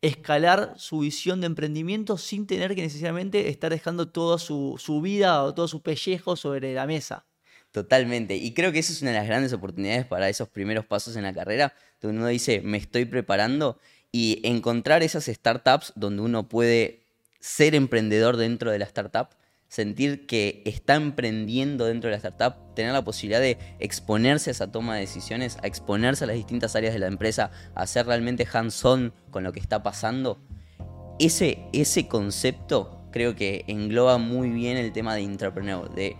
escalar 0.02 0.74
su 0.76 1.00
visión 1.00 1.40
de 1.40 1.48
emprendimiento 1.48 2.18
sin 2.18 2.48
tener 2.48 2.76
que 2.76 2.82
necesariamente 2.82 3.48
estar 3.48 3.72
dejando 3.72 4.10
toda 4.10 4.40
su, 4.40 4.76
su 4.78 5.00
vida 5.00 5.42
o 5.42 5.54
todo 5.54 5.70
su 5.70 5.82
pellejo 5.82 6.36
sobre 6.36 6.74
la 6.74 6.86
mesa. 6.86 7.26
Totalmente. 7.76 8.38
Y 8.38 8.54
creo 8.54 8.72
que 8.72 8.80
esa 8.80 8.94
es 8.94 9.02
una 9.02 9.12
de 9.12 9.18
las 9.18 9.28
grandes 9.28 9.52
oportunidades 9.52 10.06
para 10.06 10.30
esos 10.30 10.48
primeros 10.48 10.86
pasos 10.86 11.18
en 11.18 11.24
la 11.24 11.34
carrera, 11.34 11.74
donde 12.00 12.20
uno 12.20 12.28
dice, 12.28 12.62
me 12.62 12.78
estoy 12.78 13.04
preparando 13.04 13.80
y 14.14 14.40
encontrar 14.48 15.04
esas 15.04 15.26
startups 15.26 15.92
donde 15.98 16.22
uno 16.22 16.48
puede 16.48 17.02
ser 17.42 17.76
emprendedor 17.76 18.38
dentro 18.38 18.72
de 18.72 18.80
la 18.80 18.86
startup, 18.86 19.28
sentir 19.68 20.26
que 20.26 20.64
está 20.66 20.96
emprendiendo 20.96 21.84
dentro 21.84 22.10
de 22.10 22.12
la 22.12 22.30
startup, 22.30 22.74
tener 22.76 22.94
la 22.94 23.04
posibilidad 23.04 23.42
de 23.42 23.58
exponerse 23.80 24.52
a 24.52 24.54
esa 24.54 24.72
toma 24.72 24.96
de 24.96 25.02
decisiones, 25.02 25.58
a 25.62 25.68
exponerse 25.68 26.24
a 26.24 26.28
las 26.28 26.38
distintas 26.38 26.78
áreas 26.78 26.94
de 26.94 27.00
la 27.00 27.08
empresa, 27.08 27.52
a 27.76 27.86
ser 27.88 28.06
realmente 28.06 28.48
hands-on 28.50 29.12
con 29.32 29.44
lo 29.44 29.52
que 29.52 29.60
está 29.60 29.84
pasando. 29.84 30.40
Ese, 31.20 31.60
ese 31.74 32.08
concepto 32.08 33.06
creo 33.12 33.34
que 33.36 33.64
engloba 33.68 34.18
muy 34.18 34.50
bien 34.50 34.78
el 34.78 34.92
tema 34.92 35.16
de 35.16 35.22
intrapreneur, 35.22 35.94
de 35.94 36.16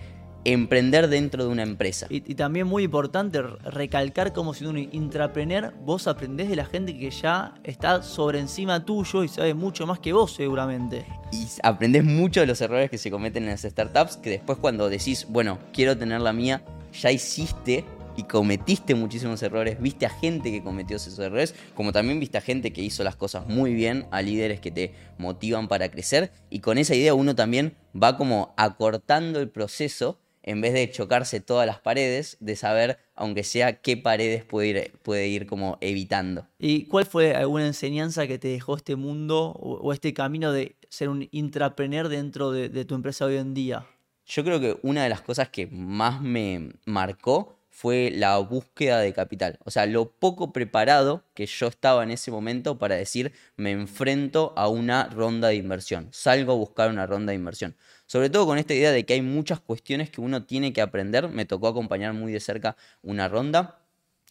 emprender 0.46 1.10
dentro 1.10 1.44
de 1.44 1.50
una 1.50 1.64
empresa. 1.64 2.08
Y, 2.10 2.22
también 2.36 2.68
muy 2.68 2.84
importante 2.84 3.42
recalcar 3.42 4.32
como 4.32 4.54
si 4.54 4.66
un 4.66 4.78
intrapreneur, 4.78 5.74
vos 5.84 6.08
aprendés 6.08 6.50
de 6.50 6.56
la 6.56 6.66
gente 6.66 6.98
que 6.98 7.10
ya 7.10 7.56
está 7.64 8.04
sobre 8.04 8.40
encima 8.40 8.86
tuyo 8.86 9.24
y 9.24 9.28
sabe 9.28 9.54
mucho 9.54 9.88
más 9.88 10.00
que 10.00 10.14
vos 10.14 10.34
seguramente. 10.34 11.06
Y 11.32 11.48
aprendés 11.64 12.04
mucho 12.04 12.40
de 12.40 12.46
los 12.46 12.62
errores 12.62 12.90
que 12.90 12.98
se 12.98 13.10
cometen 13.10 13.44
en 13.44 13.50
las 13.50 13.64
startups, 13.64 14.18
que 14.18 14.30
después 14.30 14.60
cuando 14.60 14.88
decís, 14.88 15.26
bueno, 15.30 15.58
quiero 15.74 15.98
tener 15.98 16.22
la 16.22 16.32
mía, 16.32 16.64
ya 16.94 17.12
hiciste 17.12 17.84
y 18.18 18.24
cometiste 18.24 18.96
muchísimos 18.96 19.42
errores, 19.44 19.82
viste 19.82 20.06
a 20.06 20.10
gente 20.10 20.52
que 20.52 20.64
cometió 20.64 20.98
esos 20.98 21.18
errores, 21.20 21.56
como 21.74 21.92
también 21.92 22.20
viste 22.20 22.38
a 22.38 22.42
gente 22.42 22.72
que 22.72 22.82
hizo 22.82 23.04
las 23.04 23.16
cosas 23.16 23.48
muy 23.48 23.74
bien, 23.74 24.08
a 24.12 24.22
líderes 24.22 24.60
que 24.62 24.72
te 24.72 24.94
motivan 25.18 25.68
para 25.68 25.90
crecer, 25.90 26.32
y 26.50 26.60
con 26.60 26.78
esa 26.78 26.96
idea 26.96 27.14
uno 27.14 27.36
también 27.36 27.76
va 27.94 28.16
como 28.16 28.54
acortando 28.58 29.40
el 29.40 29.50
proceso 29.50 30.22
en 30.46 30.62
vez 30.62 30.74
de 30.74 30.90
chocarse 30.92 31.42
todas 31.42 31.66
las 31.66 31.80
paredes, 31.80 32.38
de 32.40 32.56
saber, 32.56 33.00
aunque 33.16 33.44
sea, 33.44 33.82
qué 33.82 33.98
paredes 33.98 34.44
puede 34.44 34.68
ir, 34.68 34.92
puede 35.02 35.28
ir 35.28 35.48
como 35.48 35.80
evitando. 35.82 36.48
¿Y 36.60 36.86
cuál 36.86 37.06
fue 37.06 37.36
alguna 37.36 37.66
enseñanza 37.66 38.28
que 38.28 38.38
te 38.38 38.50
dejó 38.50 38.78
este 38.78 38.96
mundo 38.96 39.54
o, 39.60 39.92
este 39.92 40.14
camino 40.14 40.52
de 40.52 40.76
ser 40.90 41.10
un 41.10 41.28
intrapreneur 41.32 42.10
dentro 42.10 42.52
de, 42.52 42.86
tu 42.86 42.94
empresa 42.94 43.26
hoy 43.26 43.38
en 43.38 43.56
día? 43.56 43.88
Yo 44.28 44.44
creo 44.44 44.60
que 44.60 44.78
una 44.84 45.04
de 45.04 45.10
las 45.10 45.22
cosas 45.22 45.50
que 45.50 45.66
más 45.66 46.22
me 46.22 46.74
marcó 46.86 47.58
fue 47.72 48.12
la 48.14 48.38
búsqueda 48.38 49.00
de 49.00 49.14
capital. 49.14 49.58
O 49.66 49.72
sea, 49.72 49.88
lo 49.88 50.12
poco 50.12 50.54
preparado 50.54 51.24
que 51.34 51.48
yo 51.48 51.68
estaba 51.68 52.04
en 52.04 52.12
ese 52.12 52.30
momento 52.32 52.78
para 52.78 52.96
decir 52.96 53.34
me 53.58 53.72
enfrento 53.72 54.54
a 54.56 54.70
una 54.70 55.08
ronda 55.08 55.48
de 55.48 55.56
inversión, 55.56 56.08
salgo 56.12 56.54
a 56.54 56.56
buscar 56.56 56.90
una 56.90 57.08
ronda 57.08 57.32
de 57.32 57.36
inversión. 57.36 57.76
Sobre 58.08 58.30
todo 58.30 58.46
con 58.46 58.58
esta 58.58 58.74
idea 58.74 58.92
de 58.92 59.06
que 59.06 59.14
hay 59.14 59.22
muchas 59.22 59.60
cuestiones 59.60 60.10
que 60.10 60.22
uno 60.22 60.44
tiene 60.44 60.74
que 60.74 60.82
aprender. 60.82 61.30
Me 61.30 61.46
tocó 61.46 61.68
acompañar 61.68 62.14
muy 62.14 62.32
de 62.32 62.40
cerca 62.40 62.78
una 63.02 63.28
ronda, 63.28 63.80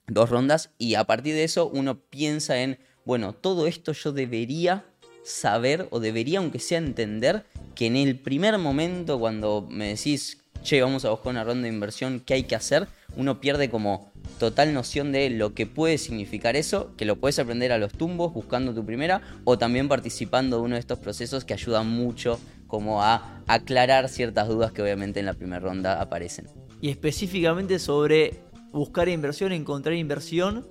dos 0.07 0.31
rondas, 0.31 0.71
y 0.78 0.95
a 0.95 1.04
partir 1.04 1.35
de 1.35 1.45
eso 1.45 1.69
uno 1.69 1.99
piensa 1.99 2.61
en, 2.61 2.78
bueno, 3.04 3.33
todo 3.33 3.66
esto 3.66 3.93
yo 3.93 4.12
debería 4.12 4.85
saber 5.25 5.88
o 5.90 6.00
debería, 6.00 6.38
aunque 6.38 6.61
sea 6.61 6.78
entender, 6.78 7.45
que 7.75 7.87
en 7.87 7.97
el 7.97 8.19
primer 8.19 8.59
momento 8.59 9.19
cuando 9.19 9.66
me 9.69 9.88
decís, 9.88 10.43
che, 10.62 10.81
vamos 10.81 11.04
a 11.04 11.11
buscar 11.11 11.31
una 11.31 11.45
ronda 11.45 11.62
de 11.62 11.75
inversión, 11.75 12.21
¿qué 12.21 12.35
hay 12.35 12.43
que 12.45 12.54
hacer? 12.54 12.87
Uno 13.16 13.40
pierde 13.40 13.71
como 13.71 14.12
total 14.38 14.73
noción 14.73 15.12
de 15.12 15.31
lo 15.31 15.54
que 15.54 15.66
puede 15.66 15.99
significar 15.99 16.57
eso, 16.57 16.95
que 16.97 17.04
lo 17.04 17.16
puedes 17.16 17.38
aprender 17.38 17.73
a 17.73 17.78
los 17.78 17.93
tumbos 17.93 18.33
buscando 18.33 18.75
tu 18.75 18.85
primera 18.85 19.21
o 19.45 19.59
también 19.59 19.88
participando 19.88 20.57
de 20.57 20.62
uno 20.62 20.75
de 20.75 20.81
estos 20.81 20.99
procesos 20.99 21.45
que 21.45 21.54
ayudan 21.54 21.88
mucho 21.88 22.38
como 22.75 23.04
a 23.04 23.40
aclarar 23.47 24.09
ciertas 24.09 24.49
dudas 24.49 24.73
que 24.73 24.83
obviamente 24.83 25.21
en 25.21 25.26
la 25.26 25.35
primera 25.35 25.61
ronda 25.61 26.00
aparecen. 26.00 26.49
Y 26.81 26.90
específicamente 26.90 27.78
sobre 27.78 28.43
buscar 28.73 29.09
inversión, 29.09 29.52
encontrar 29.52 29.95
inversión, 29.95 30.66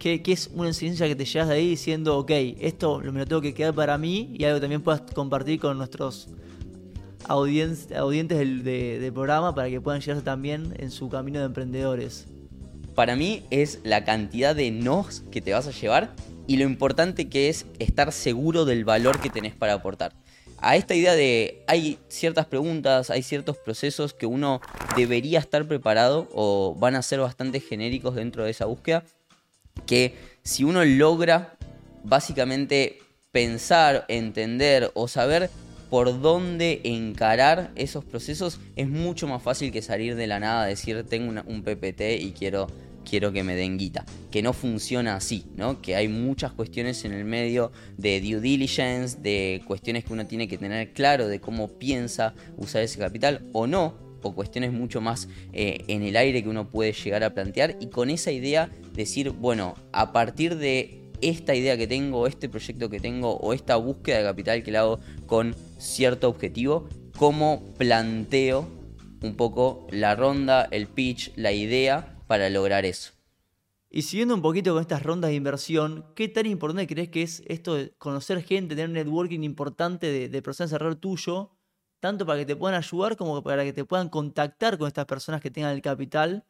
que, 0.00 0.20
es 0.26 0.50
una 0.52 0.68
enseñanza 0.68 1.06
que 1.06 1.14
te 1.14 1.24
llevas 1.24 1.48
de 1.48 1.54
ahí 1.54 1.68
diciendo, 1.68 2.18
ok, 2.18 2.32
esto 2.58 2.98
me 2.98 3.20
lo 3.20 3.26
tengo 3.26 3.40
que 3.40 3.54
quedar 3.54 3.74
para 3.74 3.96
mí 3.96 4.34
y 4.36 4.42
algo 4.42 4.56
que 4.56 4.62
también 4.62 4.82
puedas 4.82 5.02
compartir 5.14 5.60
con 5.60 5.78
nuestros 5.78 6.28
audientes 7.28 8.38
del, 8.38 9.12
programa 9.14 9.54
para 9.54 9.70
que 9.70 9.80
puedan 9.80 10.00
llegarse 10.00 10.24
también 10.24 10.74
en 10.78 10.90
su 10.90 11.08
camino 11.08 11.38
de 11.38 11.46
emprendedores? 11.46 12.26
Para 12.96 13.14
mí 13.14 13.44
es 13.50 13.78
la 13.84 14.04
cantidad 14.04 14.56
de 14.56 14.72
nos 14.72 15.20
que 15.30 15.40
te 15.40 15.52
vas 15.52 15.68
a 15.68 15.70
llevar 15.70 16.12
y 16.48 16.56
lo 16.56 16.64
importante 16.64 17.28
que 17.28 17.48
es 17.48 17.66
estar 17.78 18.10
seguro 18.10 18.64
del 18.64 18.84
valor 18.84 19.20
que 19.20 19.30
tenés 19.30 19.54
para 19.54 19.74
aportar. 19.74 20.12
A 20.58 20.76
esta 20.76 20.94
idea 20.94 21.14
de 21.14 21.62
hay 21.66 21.98
ciertas 22.08 22.46
preguntas, 22.46 23.10
hay 23.10 23.22
ciertos 23.22 23.56
procesos 23.58 24.14
que 24.14 24.26
uno 24.26 24.60
debería 24.96 25.38
estar 25.38 25.66
preparado 25.66 26.28
o 26.32 26.74
van 26.78 26.94
a 26.94 27.02
ser 27.02 27.20
bastante 27.20 27.60
genéricos 27.60 28.14
dentro 28.14 28.44
de 28.44 28.50
esa 28.50 28.64
búsqueda, 28.64 29.04
que 29.86 30.14
si 30.42 30.64
uno 30.64 30.84
logra 30.84 31.56
básicamente 32.04 33.00
pensar, 33.32 34.06
entender 34.08 34.90
o 34.94 35.08
saber 35.08 35.50
por 35.90 36.20
dónde 36.20 36.80
encarar 36.84 37.70
esos 37.76 38.04
procesos, 38.04 38.58
es 38.76 38.88
mucho 38.88 39.28
más 39.28 39.42
fácil 39.42 39.70
que 39.70 39.82
salir 39.82 40.16
de 40.16 40.26
la 40.26 40.40
nada, 40.40 40.64
decir 40.64 41.04
tengo 41.08 41.40
un 41.46 41.62
PPT 41.62 42.20
y 42.20 42.32
quiero, 42.36 42.66
quiero 43.08 43.32
que 43.32 43.42
me 43.42 43.54
den 43.54 43.78
guita. 43.78 44.04
Que 44.30 44.42
no 44.42 44.52
funciona 44.52 45.16
así, 45.16 45.46
¿no? 45.56 45.80
Que 45.80 45.96
hay 45.96 46.08
muchas 46.08 46.52
cuestiones 46.52 47.04
en 47.04 47.12
el 47.12 47.24
medio 47.24 47.72
de 47.96 48.20
due 48.20 48.40
diligence, 48.40 49.18
de 49.20 49.62
cuestiones 49.66 50.04
que 50.04 50.12
uno 50.12 50.26
tiene 50.26 50.48
que 50.48 50.58
tener 50.58 50.92
claro 50.92 51.28
de 51.28 51.40
cómo 51.40 51.68
piensa 51.68 52.34
usar 52.56 52.82
ese 52.82 52.98
capital 52.98 53.46
o 53.52 53.66
no, 53.66 53.94
o 54.22 54.34
cuestiones 54.34 54.72
mucho 54.72 55.00
más 55.00 55.28
eh, 55.52 55.84
en 55.86 56.02
el 56.02 56.16
aire 56.16 56.42
que 56.42 56.48
uno 56.48 56.68
puede 56.68 56.92
llegar 56.92 57.22
a 57.22 57.32
plantear 57.32 57.76
y 57.80 57.86
con 57.86 58.10
esa 58.10 58.32
idea 58.32 58.70
decir, 58.92 59.30
bueno, 59.30 59.74
a 59.92 60.12
partir 60.12 60.56
de 60.56 61.02
esta 61.20 61.54
idea 61.54 61.76
que 61.76 61.86
tengo, 61.86 62.26
este 62.26 62.48
proyecto 62.48 62.90
que 62.90 62.98
tengo 62.98 63.36
o 63.36 63.52
esta 63.52 63.76
búsqueda 63.76 64.18
de 64.18 64.24
capital 64.24 64.62
que 64.62 64.72
le 64.72 64.78
hago 64.78 65.00
con 65.26 65.54
cierto 65.78 66.28
objetivo, 66.28 66.88
cómo 67.16 67.64
planteo 67.78 68.68
un 69.22 69.34
poco 69.36 69.86
la 69.90 70.14
ronda, 70.14 70.68
el 70.70 70.88
pitch, 70.88 71.32
la 71.36 71.52
idea 71.52 72.15
para 72.26 72.50
lograr 72.50 72.84
eso. 72.84 73.12
Y 73.88 74.02
siguiendo 74.02 74.34
un 74.34 74.42
poquito 74.42 74.72
con 74.72 74.82
estas 74.82 75.02
rondas 75.02 75.30
de 75.30 75.36
inversión, 75.36 76.04
¿qué 76.14 76.28
tan 76.28 76.46
importante 76.46 76.86
crees 76.86 77.08
que 77.08 77.22
es 77.22 77.42
esto 77.46 77.74
de 77.74 77.92
conocer 77.98 78.42
gente, 78.42 78.74
tener 78.74 78.88
un 78.88 78.94
networking 78.94 79.40
importante 79.40 80.10
de, 80.10 80.28
de 80.28 80.42
personas 80.42 80.72
alrededor 80.72 80.96
tuyo, 80.96 81.50
tanto 82.00 82.26
para 82.26 82.40
que 82.40 82.46
te 82.46 82.56
puedan 82.56 82.76
ayudar 82.76 83.16
como 83.16 83.42
para 83.42 83.64
que 83.64 83.72
te 83.72 83.84
puedan 83.84 84.08
contactar 84.08 84.76
con 84.76 84.88
estas 84.88 85.06
personas 85.06 85.40
que 85.40 85.50
tengan 85.50 85.72
el 85.72 85.82
capital 85.82 86.44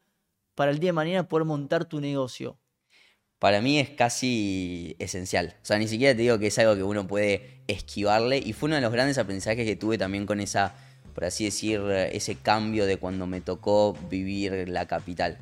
para 0.55 0.71
el 0.71 0.79
día 0.79 0.89
de 0.89 0.95
mañana 0.95 1.29
poder 1.29 1.45
montar 1.45 1.85
tu 1.85 2.01
negocio? 2.01 2.59
para 3.39 3.61
mí 3.61 3.79
es 3.79 3.91
casi 3.91 4.97
esencial. 4.99 5.55
O 5.63 5.65
sea, 5.65 5.79
ni 5.79 5.89
siquiera 5.89 6.15
te 6.15 6.23
digo 6.23 6.39
que 6.39 6.47
es 6.49 6.59
algo 6.59 6.75
que 6.75 6.83
uno 6.83 7.07
puede 7.07 7.61
esquivarle. 7.67 8.39
Y 8.39 8.53
fue 8.53 8.69
uno 8.69 8.77
de 8.77 8.83
los 8.83 8.93
grandes 8.93 9.19
aprendizajes 9.19 9.67
que 9.67 9.77
tuve 9.77 9.99
también 9.99 10.27
con 10.27 10.41
esa, 10.41 10.75
por 11.15 11.25
así 11.25 11.45
decir, 11.45 11.81
ese 12.13 12.37
cambio 12.37 12.87
de 12.87 12.97
cuando 12.97 13.27
me 13.27 13.41
tocó 13.41 13.93
vivir 14.09 14.69
la 14.69 14.87
capital. 14.87 15.39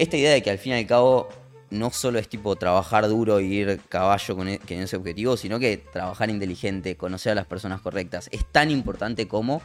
Esta 0.00 0.16
idea 0.16 0.32
de 0.32 0.40
que 0.42 0.48
al 0.48 0.56
fin 0.56 0.72
y 0.72 0.76
al 0.76 0.86
cabo 0.86 1.28
no 1.68 1.90
solo 1.90 2.18
es 2.18 2.26
tipo 2.26 2.56
trabajar 2.56 3.06
duro 3.06 3.38
y 3.38 3.52
ir 3.52 3.80
caballo 3.90 4.34
con, 4.34 4.48
e, 4.48 4.58
ese 4.66 4.96
objetivo, 4.96 5.36
sino 5.36 5.58
que 5.58 5.76
trabajar 5.76 6.30
inteligente, 6.30 6.96
conocer 6.96 7.32
a 7.32 7.34
las 7.34 7.44
personas 7.44 7.82
correctas, 7.82 8.30
es 8.32 8.46
tan 8.46 8.70
importante 8.70 9.28
como 9.28 9.60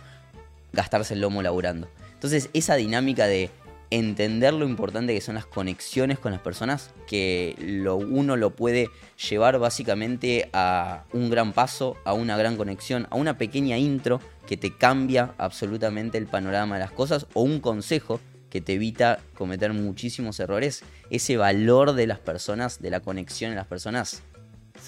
gastarse 0.74 1.14
el 1.14 1.22
lomo 1.22 1.42
laburando. 1.42 1.88
Entonces, 2.16 2.50
esa 2.52 2.76
dinámica 2.76 3.28
de 3.28 3.50
entender 3.92 4.54
lo 4.54 4.66
importante 4.68 5.14
que 5.14 5.22
son 5.22 5.36
las 5.36 5.46
conexiones 5.46 6.20
con 6.20 6.34
las 6.34 6.42
personas, 6.42 6.92
que 7.08 7.56
lo, 7.58 7.96
uno 7.96 8.36
lo 8.36 8.50
puede 8.50 8.90
llevar 9.30 9.58
básicamente 9.58 10.50
a 10.52 11.06
un 11.14 11.30
gran 11.30 11.54
paso, 11.54 11.96
a 12.04 12.12
una 12.12 12.36
gran 12.36 12.58
conexión, 12.58 13.08
a 13.10 13.16
una 13.16 13.38
pequeña 13.38 13.78
intro 13.78 14.20
que 14.48 14.58
te 14.58 14.76
cambia 14.76 15.34
absolutamente 15.38 16.18
el 16.18 16.28
panorama 16.28 16.76
de 16.76 16.82
las 16.82 16.92
cosas 16.92 17.26
o 17.34 17.42
un 17.42 17.62
consejo 17.62 18.20
que 18.56 18.62
te 18.62 18.74
evita 18.74 19.20
cometer 19.36 19.74
muchísimos 19.74 20.40
errores. 20.40 20.84
Ese 21.10 21.36
valor 21.36 21.92
de 21.92 22.08
las 22.08 22.20
personas, 22.20 22.82
de 22.82 22.90
la 22.90 23.02
conexión 23.02 23.52
en 23.52 23.58
las 23.58 23.68
personas, 23.68 24.24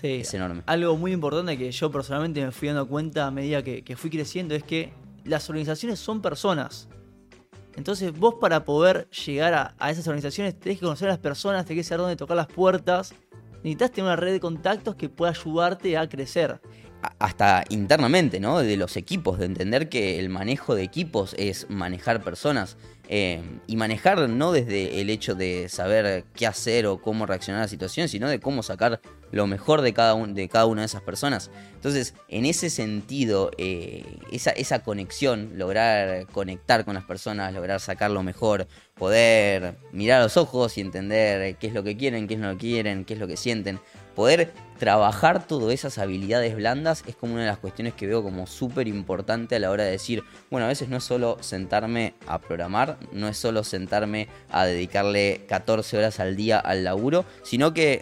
es 0.02 0.34
enorme. 0.34 0.64
Algo 0.66 0.96
muy 0.96 1.12
importante 1.12 1.58
que 1.58 1.70
yo 1.72 1.92
personalmente 1.92 2.44
me 2.46 2.52
fui 2.52 2.70
dando 2.70 2.88
cuenta 2.88 3.28
a 3.28 3.32
medida 3.32 3.64
que, 3.64 3.84
que 3.84 3.98
fui 3.98 4.10
creciendo 4.10 4.56
es 4.56 4.64
que 4.64 4.94
las 5.26 5.50
organizaciones 5.50 6.00
son 6.00 6.22
personas 6.22 6.88
entonces 7.78 8.12
vos 8.12 8.36
para 8.42 8.66
poder 8.66 9.08
llegar 9.12 9.76
a, 9.78 9.92
esas 9.92 10.08
organizaciones 10.08 10.60
tenés 10.60 10.80
que 10.80 10.86
conocer 10.86 11.10
a 11.10 11.12
las 11.12 11.20
personas, 11.20 11.64
tenés 11.64 11.82
que 11.82 11.88
saber 11.88 12.02
dónde 12.02 12.16
tocar 12.16 12.36
las 12.36 12.48
puertas. 12.48 13.14
Necesitas 13.58 13.92
tener 13.92 14.06
una 14.06 14.16
red 14.16 14.32
de 14.32 14.40
contactos 14.40 14.96
que 14.96 15.10
pueda 15.10 15.32
ayudarte 15.32 15.96
a 15.96 16.10
crecer. 16.10 16.60
Hasta 17.20 17.64
internamente, 17.70 18.40
¿no? 18.40 18.60
De 18.60 18.78
los 18.78 18.98
equipos, 18.98 19.40
de 19.40 19.46
entender 19.46 19.90
que 19.90 20.20
el 20.20 20.30
manejo 20.30 20.76
de 20.76 20.84
equipos 20.84 21.36
es 21.38 21.68
manejar 21.70 22.24
personas. 22.24 22.78
Eh, 23.10 23.42
y 23.68 23.78
manejar 23.78 24.28
no 24.28 24.52
desde 24.52 25.00
el 25.00 25.10
hecho 25.10 25.34
de 25.34 25.70
saber 25.70 26.26
qué 26.34 26.46
hacer 26.46 26.86
o 26.88 27.02
cómo 27.02 27.26
reaccionar 27.26 27.62
a 27.62 27.64
la 27.64 27.70
situación, 27.70 28.10
sino 28.10 28.28
de 28.28 28.42
cómo 28.42 28.64
sacar 28.64 29.00
lo 29.32 29.48
mejor 29.48 29.82
de 29.82 29.94
cada, 29.94 30.16
de 30.28 30.50
cada 30.50 30.66
una 30.66 30.82
de 30.82 30.88
esas 30.88 31.02
personas. 31.02 31.50
Entonces, 31.76 32.16
en 32.28 32.46
ese 32.46 32.70
sentido, 32.70 33.52
eh, 33.58 34.04
esa, 34.34 34.52
esa 34.52 34.80
conexión, 34.80 35.54
lograr 35.56 36.28
conectar 36.28 36.84
con 36.84 36.96
las 36.96 37.06
personas, 37.06 37.54
lograr 37.54 37.80
sacar 37.80 38.12
lo 38.12 38.24
mejor, 38.24 38.68
poder 38.96 39.78
mirar 39.94 40.20
a 40.20 40.24
los 40.24 40.36
ojos 40.36 40.78
y 40.78 40.82
entender 40.82 41.56
qué 41.56 41.68
es 41.68 41.74
lo 41.74 41.84
que 41.84 41.96
quieren, 41.96 42.28
qué 42.28 42.34
es 42.34 42.42
lo 42.42 42.52
que 42.52 42.58
quieren, 42.58 43.06
qué 43.06 43.14
es 43.14 43.20
lo 43.22 43.28
que 43.28 43.38
sienten, 43.38 43.80
poder 44.18 44.52
trabajar 44.80 45.46
todas 45.46 45.72
esas 45.72 46.00
habilidades 46.00 46.56
blandas 46.56 47.04
es 47.06 47.16
como 47.16 47.34
una 47.34 47.44
de 47.44 47.50
las 47.50 47.60
cuestiones 47.60 47.94
que 47.94 48.08
veo 48.08 48.24
como 48.24 48.48
súper 48.48 48.88
importante 48.88 49.56
a 49.56 49.60
la 49.60 49.70
hora 49.70 49.84
de 49.84 49.92
decir, 49.92 50.24
bueno, 50.50 50.66
a 50.66 50.70
veces 50.70 50.90
no 50.90 50.98
es 50.98 51.04
solo 51.04 51.38
sentarme 51.40 52.16
a 52.26 52.40
programar, 52.40 52.98
no 53.12 53.28
es 53.28 53.38
solo 53.38 53.64
sentarme 53.64 54.28
a 54.50 54.66
dedicarle 54.66 55.46
14 55.48 56.00
horas 56.00 56.20
al 56.20 56.36
día 56.36 56.58
al 56.58 56.84
laburo, 56.84 57.26
sino 57.44 57.76
que 57.76 58.02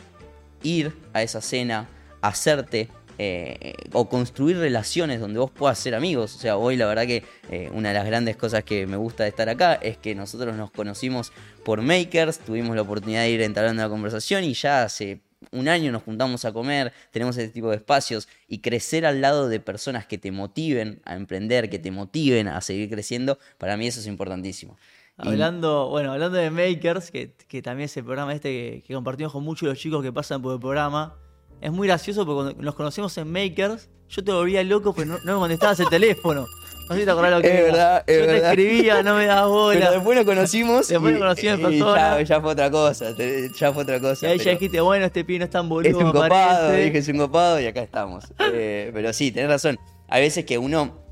ir 0.64 0.96
a 1.12 1.22
esa 1.22 1.42
cena, 1.42 1.90
hacerte 2.22 2.88
eh, 3.18 3.74
o 3.92 4.08
construir 4.08 4.58
relaciones 4.58 5.20
donde 5.20 5.40
vos 5.40 5.52
puedas 5.52 5.78
ser 5.78 5.96
amigos. 5.96 6.34
O 6.38 6.40
sea, 6.40 6.56
hoy 6.56 6.78
la 6.78 6.86
verdad 6.86 7.06
que 7.08 7.26
eh, 7.52 7.70
una 7.74 7.90
de 7.90 7.96
las 7.96 8.06
grandes 8.06 8.38
cosas 8.38 8.64
que 8.64 8.88
me 8.88 8.96
gusta 8.96 9.24
de 9.24 9.30
estar 9.32 9.50
acá 9.50 9.74
es 9.74 9.98
que 9.98 10.16
nosotros 10.16 10.56
nos 10.56 10.72
conocimos 10.72 11.34
por 11.66 11.82
Makers, 11.82 12.40
tuvimos 12.40 12.74
la 12.74 12.84
oportunidad 12.84 13.24
de 13.24 13.32
ir 13.32 13.42
entablando 13.42 13.84
la 13.84 13.90
conversación 13.90 14.46
y 14.46 14.54
ya 14.54 14.84
hace 14.84 15.25
un 15.56 15.68
año 15.68 15.92
nos 15.92 16.04
juntamos 16.04 16.46
a 16.46 16.54
comer, 16.54 16.94
tenemos 17.12 17.38
este 17.38 17.52
tipo 17.52 17.70
de 17.70 17.78
espacios 17.78 18.28
y 18.48 18.60
crecer 18.60 19.06
al 19.06 19.22
lado 19.22 19.48
de 19.48 19.60
personas 19.60 20.06
que 20.06 20.18
te 20.18 20.32
motiven 20.32 21.02
a 21.06 21.16
emprender, 21.16 21.70
que 21.70 21.80
te 21.80 21.92
motiven 21.92 22.48
a 22.48 22.62
seguir 22.62 22.90
creciendo, 22.90 23.40
para 23.58 23.78
mí 23.78 23.88
eso 23.88 24.00
es 24.00 24.08
importantísimo. 24.08 24.78
Hablando, 25.18 25.88
bueno, 25.90 26.12
hablando 26.12 26.38
de 26.38 26.50
Makers, 26.50 27.10
que, 27.10 27.62
también 27.62 27.86
es 27.86 27.96
el 27.96 28.04
programa 28.04 28.34
este 28.34 28.84
que, 28.86 28.94
compartimos 28.94 29.32
con 29.32 29.44
muchos 29.44 29.62
de 29.62 29.70
los 29.70 29.80
chicos 29.80 30.04
que 30.04 30.12
pasan 30.12 30.42
por 30.42 30.54
el 30.54 30.60
programa, 30.60 31.16
es 31.62 31.72
muy 31.72 31.88
gracioso 31.88 32.26
porque 32.26 32.44
cuando 32.44 32.62
nos 32.62 32.76
conocemos 32.76 33.18
en 33.18 33.32
Makers, 33.32 33.90
yo 34.10 34.24
te 34.24 34.32
volvía 34.34 34.64
loco 34.64 34.94
porque 34.94 35.10
no, 35.10 35.18
me 35.24 35.34
contestabas 35.34 35.80
el 35.80 35.88
teléfono. 35.88 36.46
No 36.88 36.94
sé 36.94 37.00
si 37.00 37.06
te 37.06 37.12
acordás 37.12 37.32
lo 37.32 37.42
que 37.42 37.48
Es 37.48 37.64
verdad, 37.64 38.04
es 38.06 38.20
Yo 38.20 38.26
te 38.26 38.38
escribía, 38.38 39.02
no 39.02 39.16
me 39.16 39.26
dabas 39.26 39.50
bola. 39.50 39.80
Pero 39.80 39.92
después 39.92 40.16
nos 40.18 40.26
conocimos. 40.26 40.88
Después 40.88 41.14
nos 41.14 41.22
conocimos 41.22 41.56
en 41.56 41.62
persona. 41.62 42.22
ya, 42.22 42.42
fue 42.42 42.52
otra 42.52 42.70
cosa, 42.70 43.16
ya 43.60 43.74
fue 43.74 43.84
otra 43.84 44.00
cosa. 44.00 44.28
Y 44.28 44.32
ahí 44.32 44.38
ya 44.38 44.52
dijiste, 44.52 44.82
bueno, 44.82 45.06
este 45.06 45.26
pibe 45.26 45.40
no 45.40 45.46
es 45.46 45.52
tan 45.52 45.68
boludo, 45.68 45.90
Es 45.90 45.96
un 45.96 46.12
copado, 46.12 46.72
dije, 46.72 46.98
es 47.00 47.08
un 47.08 47.18
copado 47.18 47.60
y 47.60 47.66
acá 47.66 47.82
estamos. 47.82 48.26
Eh, 48.58 48.92
pero 48.94 49.12
sí, 49.12 49.32
tenés 49.32 49.50
razón. 49.50 49.80
Hay 50.08 50.22
veces 50.22 50.46
que 50.46 50.58
uno 50.58 51.04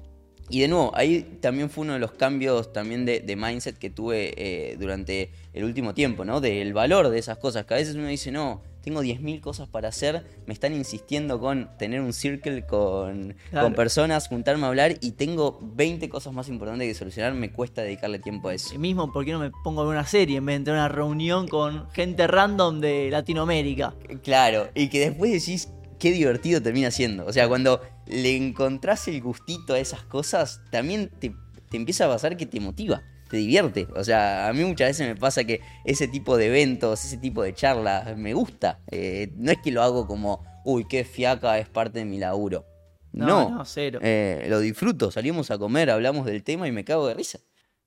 Y 0.50 0.62
de 0.62 0.68
nuevo, 0.68 0.92
ahí 0.96 1.40
también 1.42 1.70
fue 1.70 1.84
uno 1.84 1.94
de 1.94 2.00
los 2.00 2.12
cambios 2.12 2.72
también 2.72 3.06
de, 3.06 3.20
de 3.22 3.36
mindset 3.36 3.78
que 3.78 3.90
tuve 3.90 4.34
eh, 4.38 4.78
durante 4.80 5.32
el 5.54 5.64
último 5.64 5.94
tiempo, 5.94 6.24
¿no? 6.26 6.40
Del 6.42 6.74
valor 6.74 7.10
de 7.10 7.18
esas 7.18 7.38
cosas, 7.38 7.66
que 7.66 7.74
a 7.74 7.78
veces 7.78 7.96
uno 7.96 8.08
dice, 8.08 8.32
no, 8.32 8.62
tengo 8.84 9.02
10.000 9.02 9.40
cosas 9.40 9.68
para 9.70 9.88
hacer, 9.88 10.26
me 10.46 10.54
están 10.54 10.74
insistiendo 10.74 11.40
con 11.40 11.70
tener 11.78 12.02
un 12.02 12.14
circle 12.14 12.66
con, 12.66 13.36
Claro. 13.50 13.68
con 13.68 13.74
personas, 13.76 14.28
juntarme 14.28 14.66
a 14.66 14.68
hablar 14.68 14.96
y 15.02 15.12
tengo 15.14 15.58
20 15.62 16.10
cosas 16.10 16.34
más 16.34 16.50
importantes 16.50 16.88
que 16.88 16.94
solucionar, 16.94 17.34
me 17.34 17.52
cuesta 17.52 17.82
dedicarle 17.82 18.20
tiempo 18.20 18.50
a 18.50 18.54
eso. 18.54 18.76
Y 18.76 18.78
mismo, 18.78 19.12
¿por 19.12 19.24
qué 19.26 19.32
no 19.32 19.40
me 19.40 19.52
pongo 19.64 19.82
a 19.82 19.86
ver 19.86 19.94
una 19.94 20.06
serie 20.06 20.38
en 20.38 20.46
vez 20.46 20.54
de 20.54 20.58
entrar 20.58 20.78
a 20.78 20.80
una 20.82 20.90
reunión 20.90 21.48
con 21.48 21.90
gente 21.92 22.28
random 22.28 22.82
de 22.82 23.10
Latinoamérica? 23.10 23.94
Claro, 24.22 24.68
y 24.76 24.90
que 24.90 25.00
después 25.00 25.32
decís 25.32 25.70
qué 25.98 26.12
divertido 26.12 26.62
termina 26.62 26.92
siendo. 26.92 27.26
O 27.26 27.32
sea, 27.32 27.48
cuando 27.48 27.80
le 28.06 28.36
encontrás 28.36 29.08
el 29.08 29.22
gustito 29.22 29.74
a 29.76 29.80
esas 29.80 30.04
cosas, 30.04 30.62
también 30.72 31.10
te, 31.20 31.34
te 31.70 31.78
empieza 31.78 32.06
a 32.06 32.10
pasar 32.10 32.36
que 32.36 32.46
te 32.46 32.60
motiva, 32.60 33.02
te 33.34 33.38
divierte. 33.38 33.88
O 33.96 34.04
sea, 34.04 34.48
a 34.48 34.54
mí 34.54 34.64
muchas 34.64 34.90
veces 34.90 35.08
me 35.08 35.16
pasa 35.16 35.44
que 35.44 35.60
ese 35.86 36.08
tipo 36.08 36.38
de 36.38 36.46
eventos, 36.46 37.04
ese 37.04 37.18
tipo 37.18 37.42
de 37.42 37.52
charlas, 37.56 38.16
me 38.16 38.36
gusta. 38.36 38.80
Eh, 38.92 39.34
no 39.38 39.52
es 39.52 39.58
que 39.58 39.72
lo 39.72 39.82
hago 39.82 40.06
como, 40.06 40.46
uy, 40.64 40.86
qué 40.88 41.04
fiaca 41.04 41.58
es 41.58 41.68
parte 41.68 41.98
de 41.98 42.06
mi 42.06 42.20
laburo. 42.20 42.64
No, 43.12 43.26
No, 43.26 43.50
no, 43.58 43.66
cero. 43.66 43.98
Eh, 44.04 44.46
lo 44.50 44.60
disfruto, 44.60 45.10
salimos 45.10 45.50
a 45.50 45.58
comer, 45.58 45.90
hablamos 45.90 46.28
del 46.28 46.44
tema 46.44 46.68
y 46.68 46.72
me 46.72 46.84
cago 46.86 47.08
de 47.08 47.16
risa. 47.16 47.40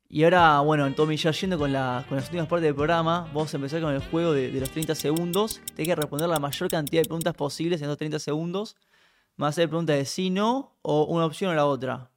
Y 0.08 0.24
ahora, 0.24 0.58
bueno, 0.62 0.92
Tommy, 0.94 1.16
ya 1.16 1.30
yendo 1.30 1.58
con, 1.58 1.72
la- 1.72 2.04
con 2.08 2.16
las 2.16 2.24
últimas 2.26 2.48
partes 2.48 2.64
del 2.64 2.74
programa, 2.74 3.28
vamos 3.32 3.54
a 3.54 3.56
empezar 3.56 3.80
con 3.80 3.94
el 3.94 4.00
juego 4.00 4.32
de, 4.32 4.50
de 4.50 4.58
los 4.60 4.70
30 4.70 4.96
segundos. 4.96 5.60
Tienes 5.76 5.86
que 5.86 5.94
responder 5.94 6.28
la 6.28 6.40
mayor 6.40 6.68
cantidad 6.68 7.02
de 7.02 7.08
preguntas 7.08 7.34
posibles 7.34 7.80
en 7.80 7.84
esos 7.86 7.98
30 7.98 8.18
segundos. 8.18 8.74
A 9.38 9.46
hacer 9.46 9.68
preguntas 9.68 9.96
de 9.96 10.04
sí, 10.06 10.30
no, 10.30 10.76
o 10.82 11.04
una 11.04 11.24
opción 11.24 11.52
o 11.52 11.54
la 11.54 11.66
otra. 11.66 12.10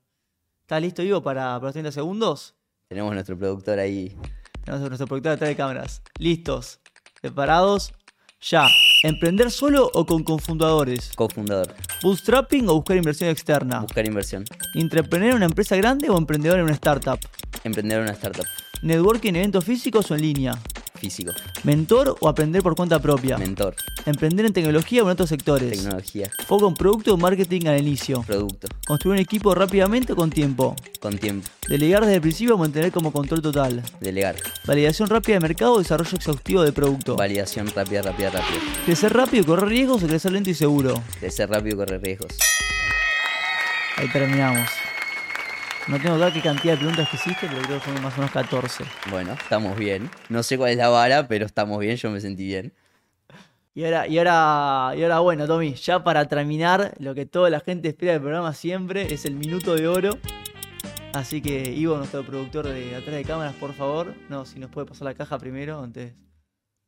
¿Estás 0.61 0.81
listo, 0.81 1.03
Ivo, 1.03 1.21
para, 1.21 1.53
para 1.55 1.65
los 1.65 1.73
30 1.73 1.91
segundos? 1.91 2.55
Tenemos 2.89 3.13
nuestro 3.13 3.37
productor 3.37 3.77
ahí. 3.77 4.17
Tenemos 4.65 4.83
a 4.83 4.87
nuestro 4.89 5.05
productor 5.05 5.33
detrás 5.33 5.49
de 5.49 5.55
cámaras. 5.55 6.01
¿Listos? 6.17 6.79
¿Preparados? 7.21 7.93
Ya. 8.41 8.65
¿Emprender 9.03 9.51
solo 9.51 9.91
o 9.93 10.07
con 10.07 10.23
confundadores? 10.23 11.11
cofundador, 11.15 11.71
¿Bootstrapping 12.01 12.67
o 12.67 12.73
buscar 12.73 12.97
inversión 12.97 13.29
externa? 13.29 13.81
buscar 13.81 14.07
inversión, 14.07 14.43
¿Entreprender 14.73 15.29
en 15.29 15.35
una 15.35 15.45
empresa 15.45 15.75
grande 15.77 16.09
o 16.09 16.17
emprendedor 16.17 16.57
en 16.57 16.63
una 16.65 16.73
startup? 16.73 17.19
emprender 17.63 18.01
una 18.01 18.11
startup, 18.11 18.45
¿Networking 18.81 19.29
en 19.29 19.35
eventos 19.37 19.63
físicos 19.65 20.09
o 20.09 20.15
en 20.15 20.21
línea? 20.21 20.57
Físico, 20.99 21.31
¿Mentor 21.63 22.15
o 22.19 22.27
aprender 22.27 22.61
por 22.61 22.75
cuenta 22.75 22.99
propia? 22.99 23.37
mentor, 23.37 23.75
¿Emprender 24.05 24.45
en 24.45 24.53
tecnología 24.53 25.01
o 25.03 25.05
en 25.05 25.11
otros 25.13 25.29
sectores? 25.29 25.71
tecnología, 25.71 26.29
¿Foco 26.47 26.67
en 26.67 26.73
producto 26.75 27.13
o 27.13 27.17
marketing 27.17 27.67
al 27.67 27.79
inicio? 27.79 28.21
producto, 28.23 28.67
¿Construir 28.85 29.13
un 29.15 29.19
equipo 29.21 29.55
rápidamente 29.55 30.13
o 30.13 30.15
con 30.15 30.29
tiempo? 30.29 30.75
con 30.99 31.17
tiempo, 31.17 31.47
¿Delegar 31.67 32.01
desde 32.01 32.15
el 32.15 32.21
principio 32.21 32.55
o 32.55 32.57
mantener 32.57 32.91
como 32.91 33.11
control 33.11 33.41
total? 33.41 33.81
delegar, 34.01 34.35
¿Validación 34.65 35.09
rápida 35.09 35.35
de 35.35 35.39
mercado 35.41 35.73
o 35.73 35.79
desarrollo 35.79 36.15
exhaustivo 36.15 36.61
de 36.63 36.71
producto? 36.73 37.15
validación 37.15 37.67
rápida, 37.67 38.01
rápida, 38.01 38.29
rápida, 38.31 38.59
¿Crecer 38.85 39.13
rápido 39.13 39.43
y 39.43 39.45
correr 39.45 39.69
riesgos 39.69 40.03
o 40.03 40.07
crecer 40.07 40.31
lento 40.31 40.49
y 40.49 40.53
seguro? 40.53 40.93
crecer 41.19 41.49
rápido, 41.49 41.77
correr 41.77 42.01
riesgos. 42.01 42.33
Ahí 43.97 44.07
terminamos. 44.11 44.69
No 45.89 45.99
tengo 45.99 46.17
acá 46.17 46.31
qué 46.31 46.39
cantidad 46.39 46.73
de 46.73 46.77
preguntas 46.77 47.09
que 47.09 47.15
hiciste, 47.15 47.47
pero 47.47 47.63
creo 47.63 47.79
que 47.79 47.85
fueron 47.85 48.03
más 48.03 48.13
o 48.13 48.17
menos 48.17 48.31
14. 48.31 48.83
Bueno, 49.09 49.33
estamos 49.33 49.75
bien. 49.75 50.07
No 50.29 50.43
sé 50.43 50.55
cuál 50.55 50.69
es 50.69 50.77
la 50.77 50.89
vara, 50.89 51.27
pero 51.27 51.47
estamos 51.47 51.79
bien, 51.79 51.95
yo 51.95 52.11
me 52.11 52.21
sentí 52.21 52.45
bien. 52.45 52.73
Y 53.73 53.85
ahora, 53.85 54.07
y 54.07 54.19
ahora, 54.19 54.93
y 54.95 55.01
ahora 55.01 55.17
bueno, 55.17 55.47
Tommy, 55.47 55.73
ya 55.73 56.03
para 56.03 56.27
terminar, 56.27 56.93
lo 56.99 57.15
que 57.15 57.25
toda 57.25 57.49
la 57.49 57.59
gente 57.59 57.87
espera 57.87 58.11
del 58.11 58.21
programa 58.21 58.53
siempre 58.53 59.11
es 59.11 59.25
el 59.25 59.33
minuto 59.33 59.73
de 59.73 59.87
oro. 59.87 60.19
Así 61.13 61.41
que, 61.41 61.71
Ivo, 61.71 61.97
nuestro 61.97 62.23
productor 62.23 62.67
de 62.67 62.95
atrás 62.95 63.15
de 63.15 63.23
cámaras, 63.23 63.55
por 63.55 63.73
favor, 63.73 64.13
no, 64.29 64.45
si 64.45 64.59
nos 64.59 64.69
puede 64.69 64.85
pasar 64.85 65.05
la 65.05 65.15
caja 65.15 65.39
primero, 65.39 65.81
antes 65.81 66.13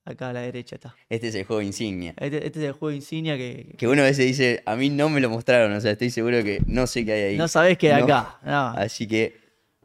acá 0.05 0.29
a 0.29 0.33
la 0.33 0.41
derecha 0.41 0.75
está. 0.75 0.95
Este 1.09 1.27
es 1.29 1.35
el 1.35 1.45
juego 1.45 1.61
insignia. 1.61 2.13
Este, 2.17 2.45
este 2.45 2.59
es 2.59 2.65
el 2.65 2.71
juego 2.73 2.91
insignia 2.95 3.37
que, 3.37 3.75
Que 3.77 3.87
uno 3.87 4.01
a 4.01 4.05
veces 4.05 4.25
dice, 4.25 4.61
a 4.65 4.75
mí 4.75 4.89
no 4.89 5.09
me 5.09 5.21
lo 5.21 5.29
mostraron, 5.29 5.71
o 5.73 5.81
sea, 5.81 5.91
estoy 5.91 6.09
seguro 6.09 6.43
que 6.43 6.61
no 6.65 6.87
sé 6.87 7.05
qué 7.05 7.13
hay 7.13 7.21
ahí. 7.33 7.37
no 7.37 7.47
sabés 7.47 7.77
que 7.77 7.93
hay 7.93 8.01
No. 8.01 8.05
acá. 8.05 8.39
No. 8.43 8.67
Así 8.81 9.07
que 9.07 9.39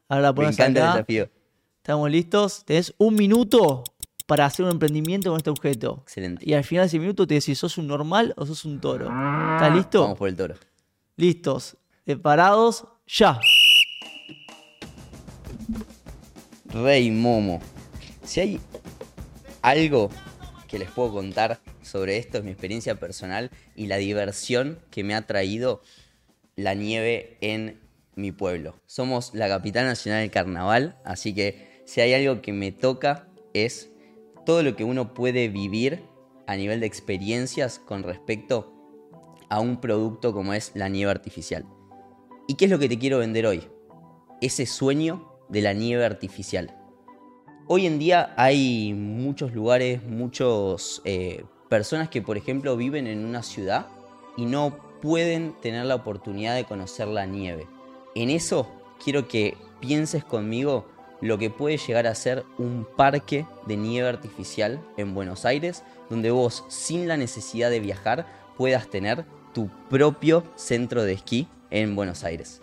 Ahora 0.09 0.33
me 0.33 0.45
encanta 0.47 0.65
el 0.67 0.75
desafío. 0.93 1.29
Estamos 1.79 2.11
listos. 2.11 2.65
Tenés 2.65 2.95
un 2.99 3.15
minuto 3.15 3.85
para 4.27 4.45
hacer 4.47 4.65
un 4.65 4.73
emprendimiento 4.73 5.31
con 5.31 5.37
este 5.37 5.51
objeto. 5.51 6.01
Excelente. 6.03 6.49
Y 6.49 6.55
al 6.55 6.65
final 6.65 6.83
de 6.85 6.87
ese 6.89 6.99
minuto 6.99 7.27
te 7.27 7.35
decís, 7.35 7.59
¿sos 7.59 7.77
un 7.79 7.87
normal 7.87 8.33
o 8.37 8.45
sos 8.47 8.65
un 8.65 8.81
toro? 8.81 9.05
¿Estás 9.07 9.75
listo? 9.75 10.01
Vamos 10.03 10.19
por 10.19 10.29
el 10.29 10.37
toro. 10.37 10.55
Listos. 11.17 11.77
Preparados. 12.05 12.85
Ya. 13.07 13.39
Rey 16.73 17.11
Momo. 17.11 17.61
Si 18.25 18.41
hay 18.41 18.61
algo 19.67 20.11
que 20.69 20.79
les 20.79 20.89
puedo 20.89 21.13
contar 21.13 21.59
sobre 21.83 22.19
esto, 22.19 22.39
es 22.39 22.45
mi 22.45 22.53
experiencia 22.53 23.01
personal 23.01 23.51
y 23.75 23.89
la 23.89 23.97
diversión 23.97 24.79
que 24.93 25.03
me 25.03 25.13
ha 25.13 25.27
traído 25.27 25.83
la 26.55 26.75
nieve 26.75 27.37
en 27.41 27.81
mi 28.15 28.31
pueblo. 28.31 28.77
Somos 28.87 29.35
la 29.35 29.49
capital 29.49 29.87
nacional 29.87 30.21
del 30.21 30.31
carnaval, 30.31 31.01
así 31.05 31.35
que 31.35 31.83
si 31.85 32.01
hay 32.01 32.15
algo 32.15 32.43
que 32.43 32.53
me 32.53 32.71
toca 32.71 33.27
es 33.55 33.91
todo 34.45 34.63
lo 34.63 34.77
que 34.77 34.85
uno 34.85 35.15
puede 35.15 35.49
vivir 35.49 36.05
a 36.47 36.55
nivel 36.55 36.79
de 36.79 36.87
experiencias 36.87 37.81
con 37.81 38.05
respecto 38.05 38.73
a 39.49 39.59
un 39.59 39.81
producto 39.81 40.33
como 40.33 40.55
es 40.55 40.71
la 40.75 40.89
nieve 40.89 41.11
artificial. 41.11 41.67
¿Y 42.47 42.55
qué 42.55 42.67
es 42.67 42.71
lo 42.71 42.79
que 42.79 42.89
te 42.89 43.01
quiero 43.01 43.19
vender 43.19 43.47
hoy? 43.47 43.67
Ese 44.41 44.65
sueño 44.65 45.41
de 45.49 45.63
la 45.63 45.73
nieve 45.73 46.05
artificial. 46.05 46.86
Hoy 47.69 47.85
en 47.87 47.99
día 47.99 48.33
hay 48.37 48.95
muchos 48.95 49.53
lugares, 49.53 50.01
muchas 50.05 51.03
personas 51.69 52.09
que 52.09 52.23
por 52.23 52.37
ejemplo 52.37 52.77
viven 52.77 53.09
en 53.09 53.25
una 53.25 53.43
ciudad 53.43 53.89
y 54.37 54.45
no 54.45 54.79
pueden 55.03 55.53
tener 55.61 55.85
la 55.85 55.97
oportunidad 55.97 56.55
de 56.55 56.63
conocer 56.63 57.09
la 57.09 57.27
nieve. 57.27 57.67
En 58.15 58.31
eso 58.31 58.69
quiero 59.03 59.27
que 59.27 59.57
pienses 59.81 60.25
conmigo 60.25 60.87
lo 61.21 61.39
que 61.39 61.51
puede 61.51 61.77
llegar 61.77 62.07
a 62.07 62.15
ser 62.15 62.45
un 62.57 62.87
parque 62.97 63.47
de 63.67 63.77
nieve 63.77 64.09
artificial 64.09 64.81
en 64.97 65.13
Buenos 65.13 65.45
Aires, 65.45 65.83
donde 66.09 66.31
vos 66.31 66.65
sin 66.69 67.09
la 67.09 67.17
necesidad 67.17 67.69
de 67.69 67.81
viajar 67.81 68.27
puedas 68.57 68.89
tener 68.89 69.25
tu 69.53 69.69
propio 69.91 70.45
centro 70.55 71.03
de 71.03 71.15
esquí 71.15 71.49
en 71.71 71.97
Buenos 71.97 72.23
Aires. 72.23 72.63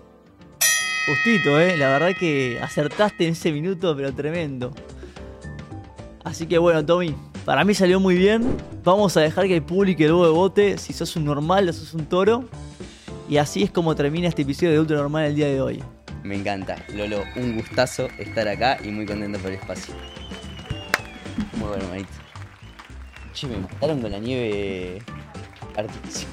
Justito, 1.05 1.59
¿eh? 1.59 1.75
La 1.75 1.89
verdad 1.89 2.11
que 2.17 2.57
acertaste 2.61 3.25
en 3.25 3.33
ese 3.33 3.51
minuto, 3.51 3.93
pero 3.93 4.13
tremendo. 4.13 4.71
Así 6.33 6.47
que 6.47 6.57
bueno, 6.57 6.83
Tommy, 6.83 7.15
para 7.45 7.63
mí 7.63 7.75
salió 7.75 7.99
muy 7.99 8.15
bien. 8.15 8.57
Vamos 8.83 9.15
a 9.17 9.21
dejar 9.21 9.45
que 9.45 9.57
el 9.57 9.61
público 9.61 10.01
luego 10.01 10.33
vote 10.33 10.79
si 10.79 10.91
sos 10.91 11.15
un 11.15 11.25
normal 11.25 11.69
o 11.69 11.73
sos 11.73 11.93
un 11.93 12.07
toro. 12.07 12.45
Y 13.29 13.37
así 13.37 13.61
es 13.61 13.69
como 13.69 13.93
termina 13.93 14.29
este 14.29 14.41
episodio 14.41 14.71
de 14.71 14.79
Ultra 14.79 14.97
Normal 14.97 15.25
el 15.25 15.35
día 15.35 15.45
de 15.45 15.61
hoy. 15.61 15.83
Me 16.23 16.33
encanta, 16.33 16.83
Lolo, 16.91 17.21
un 17.35 17.55
gustazo 17.55 18.07
estar 18.17 18.47
acá 18.47 18.79
y 18.83 18.87
muy 18.87 19.05
contento 19.05 19.37
por 19.37 19.51
el 19.51 19.59
espacio. 19.59 19.93
Muy 21.57 21.69
bueno, 21.69 21.87
manito. 21.89 22.09
Che, 23.35 23.45
me 23.45 23.57
mataron 23.57 24.01
con 24.01 24.11
la 24.11 24.17
nieve 24.17 25.03
artificial. 25.77 26.31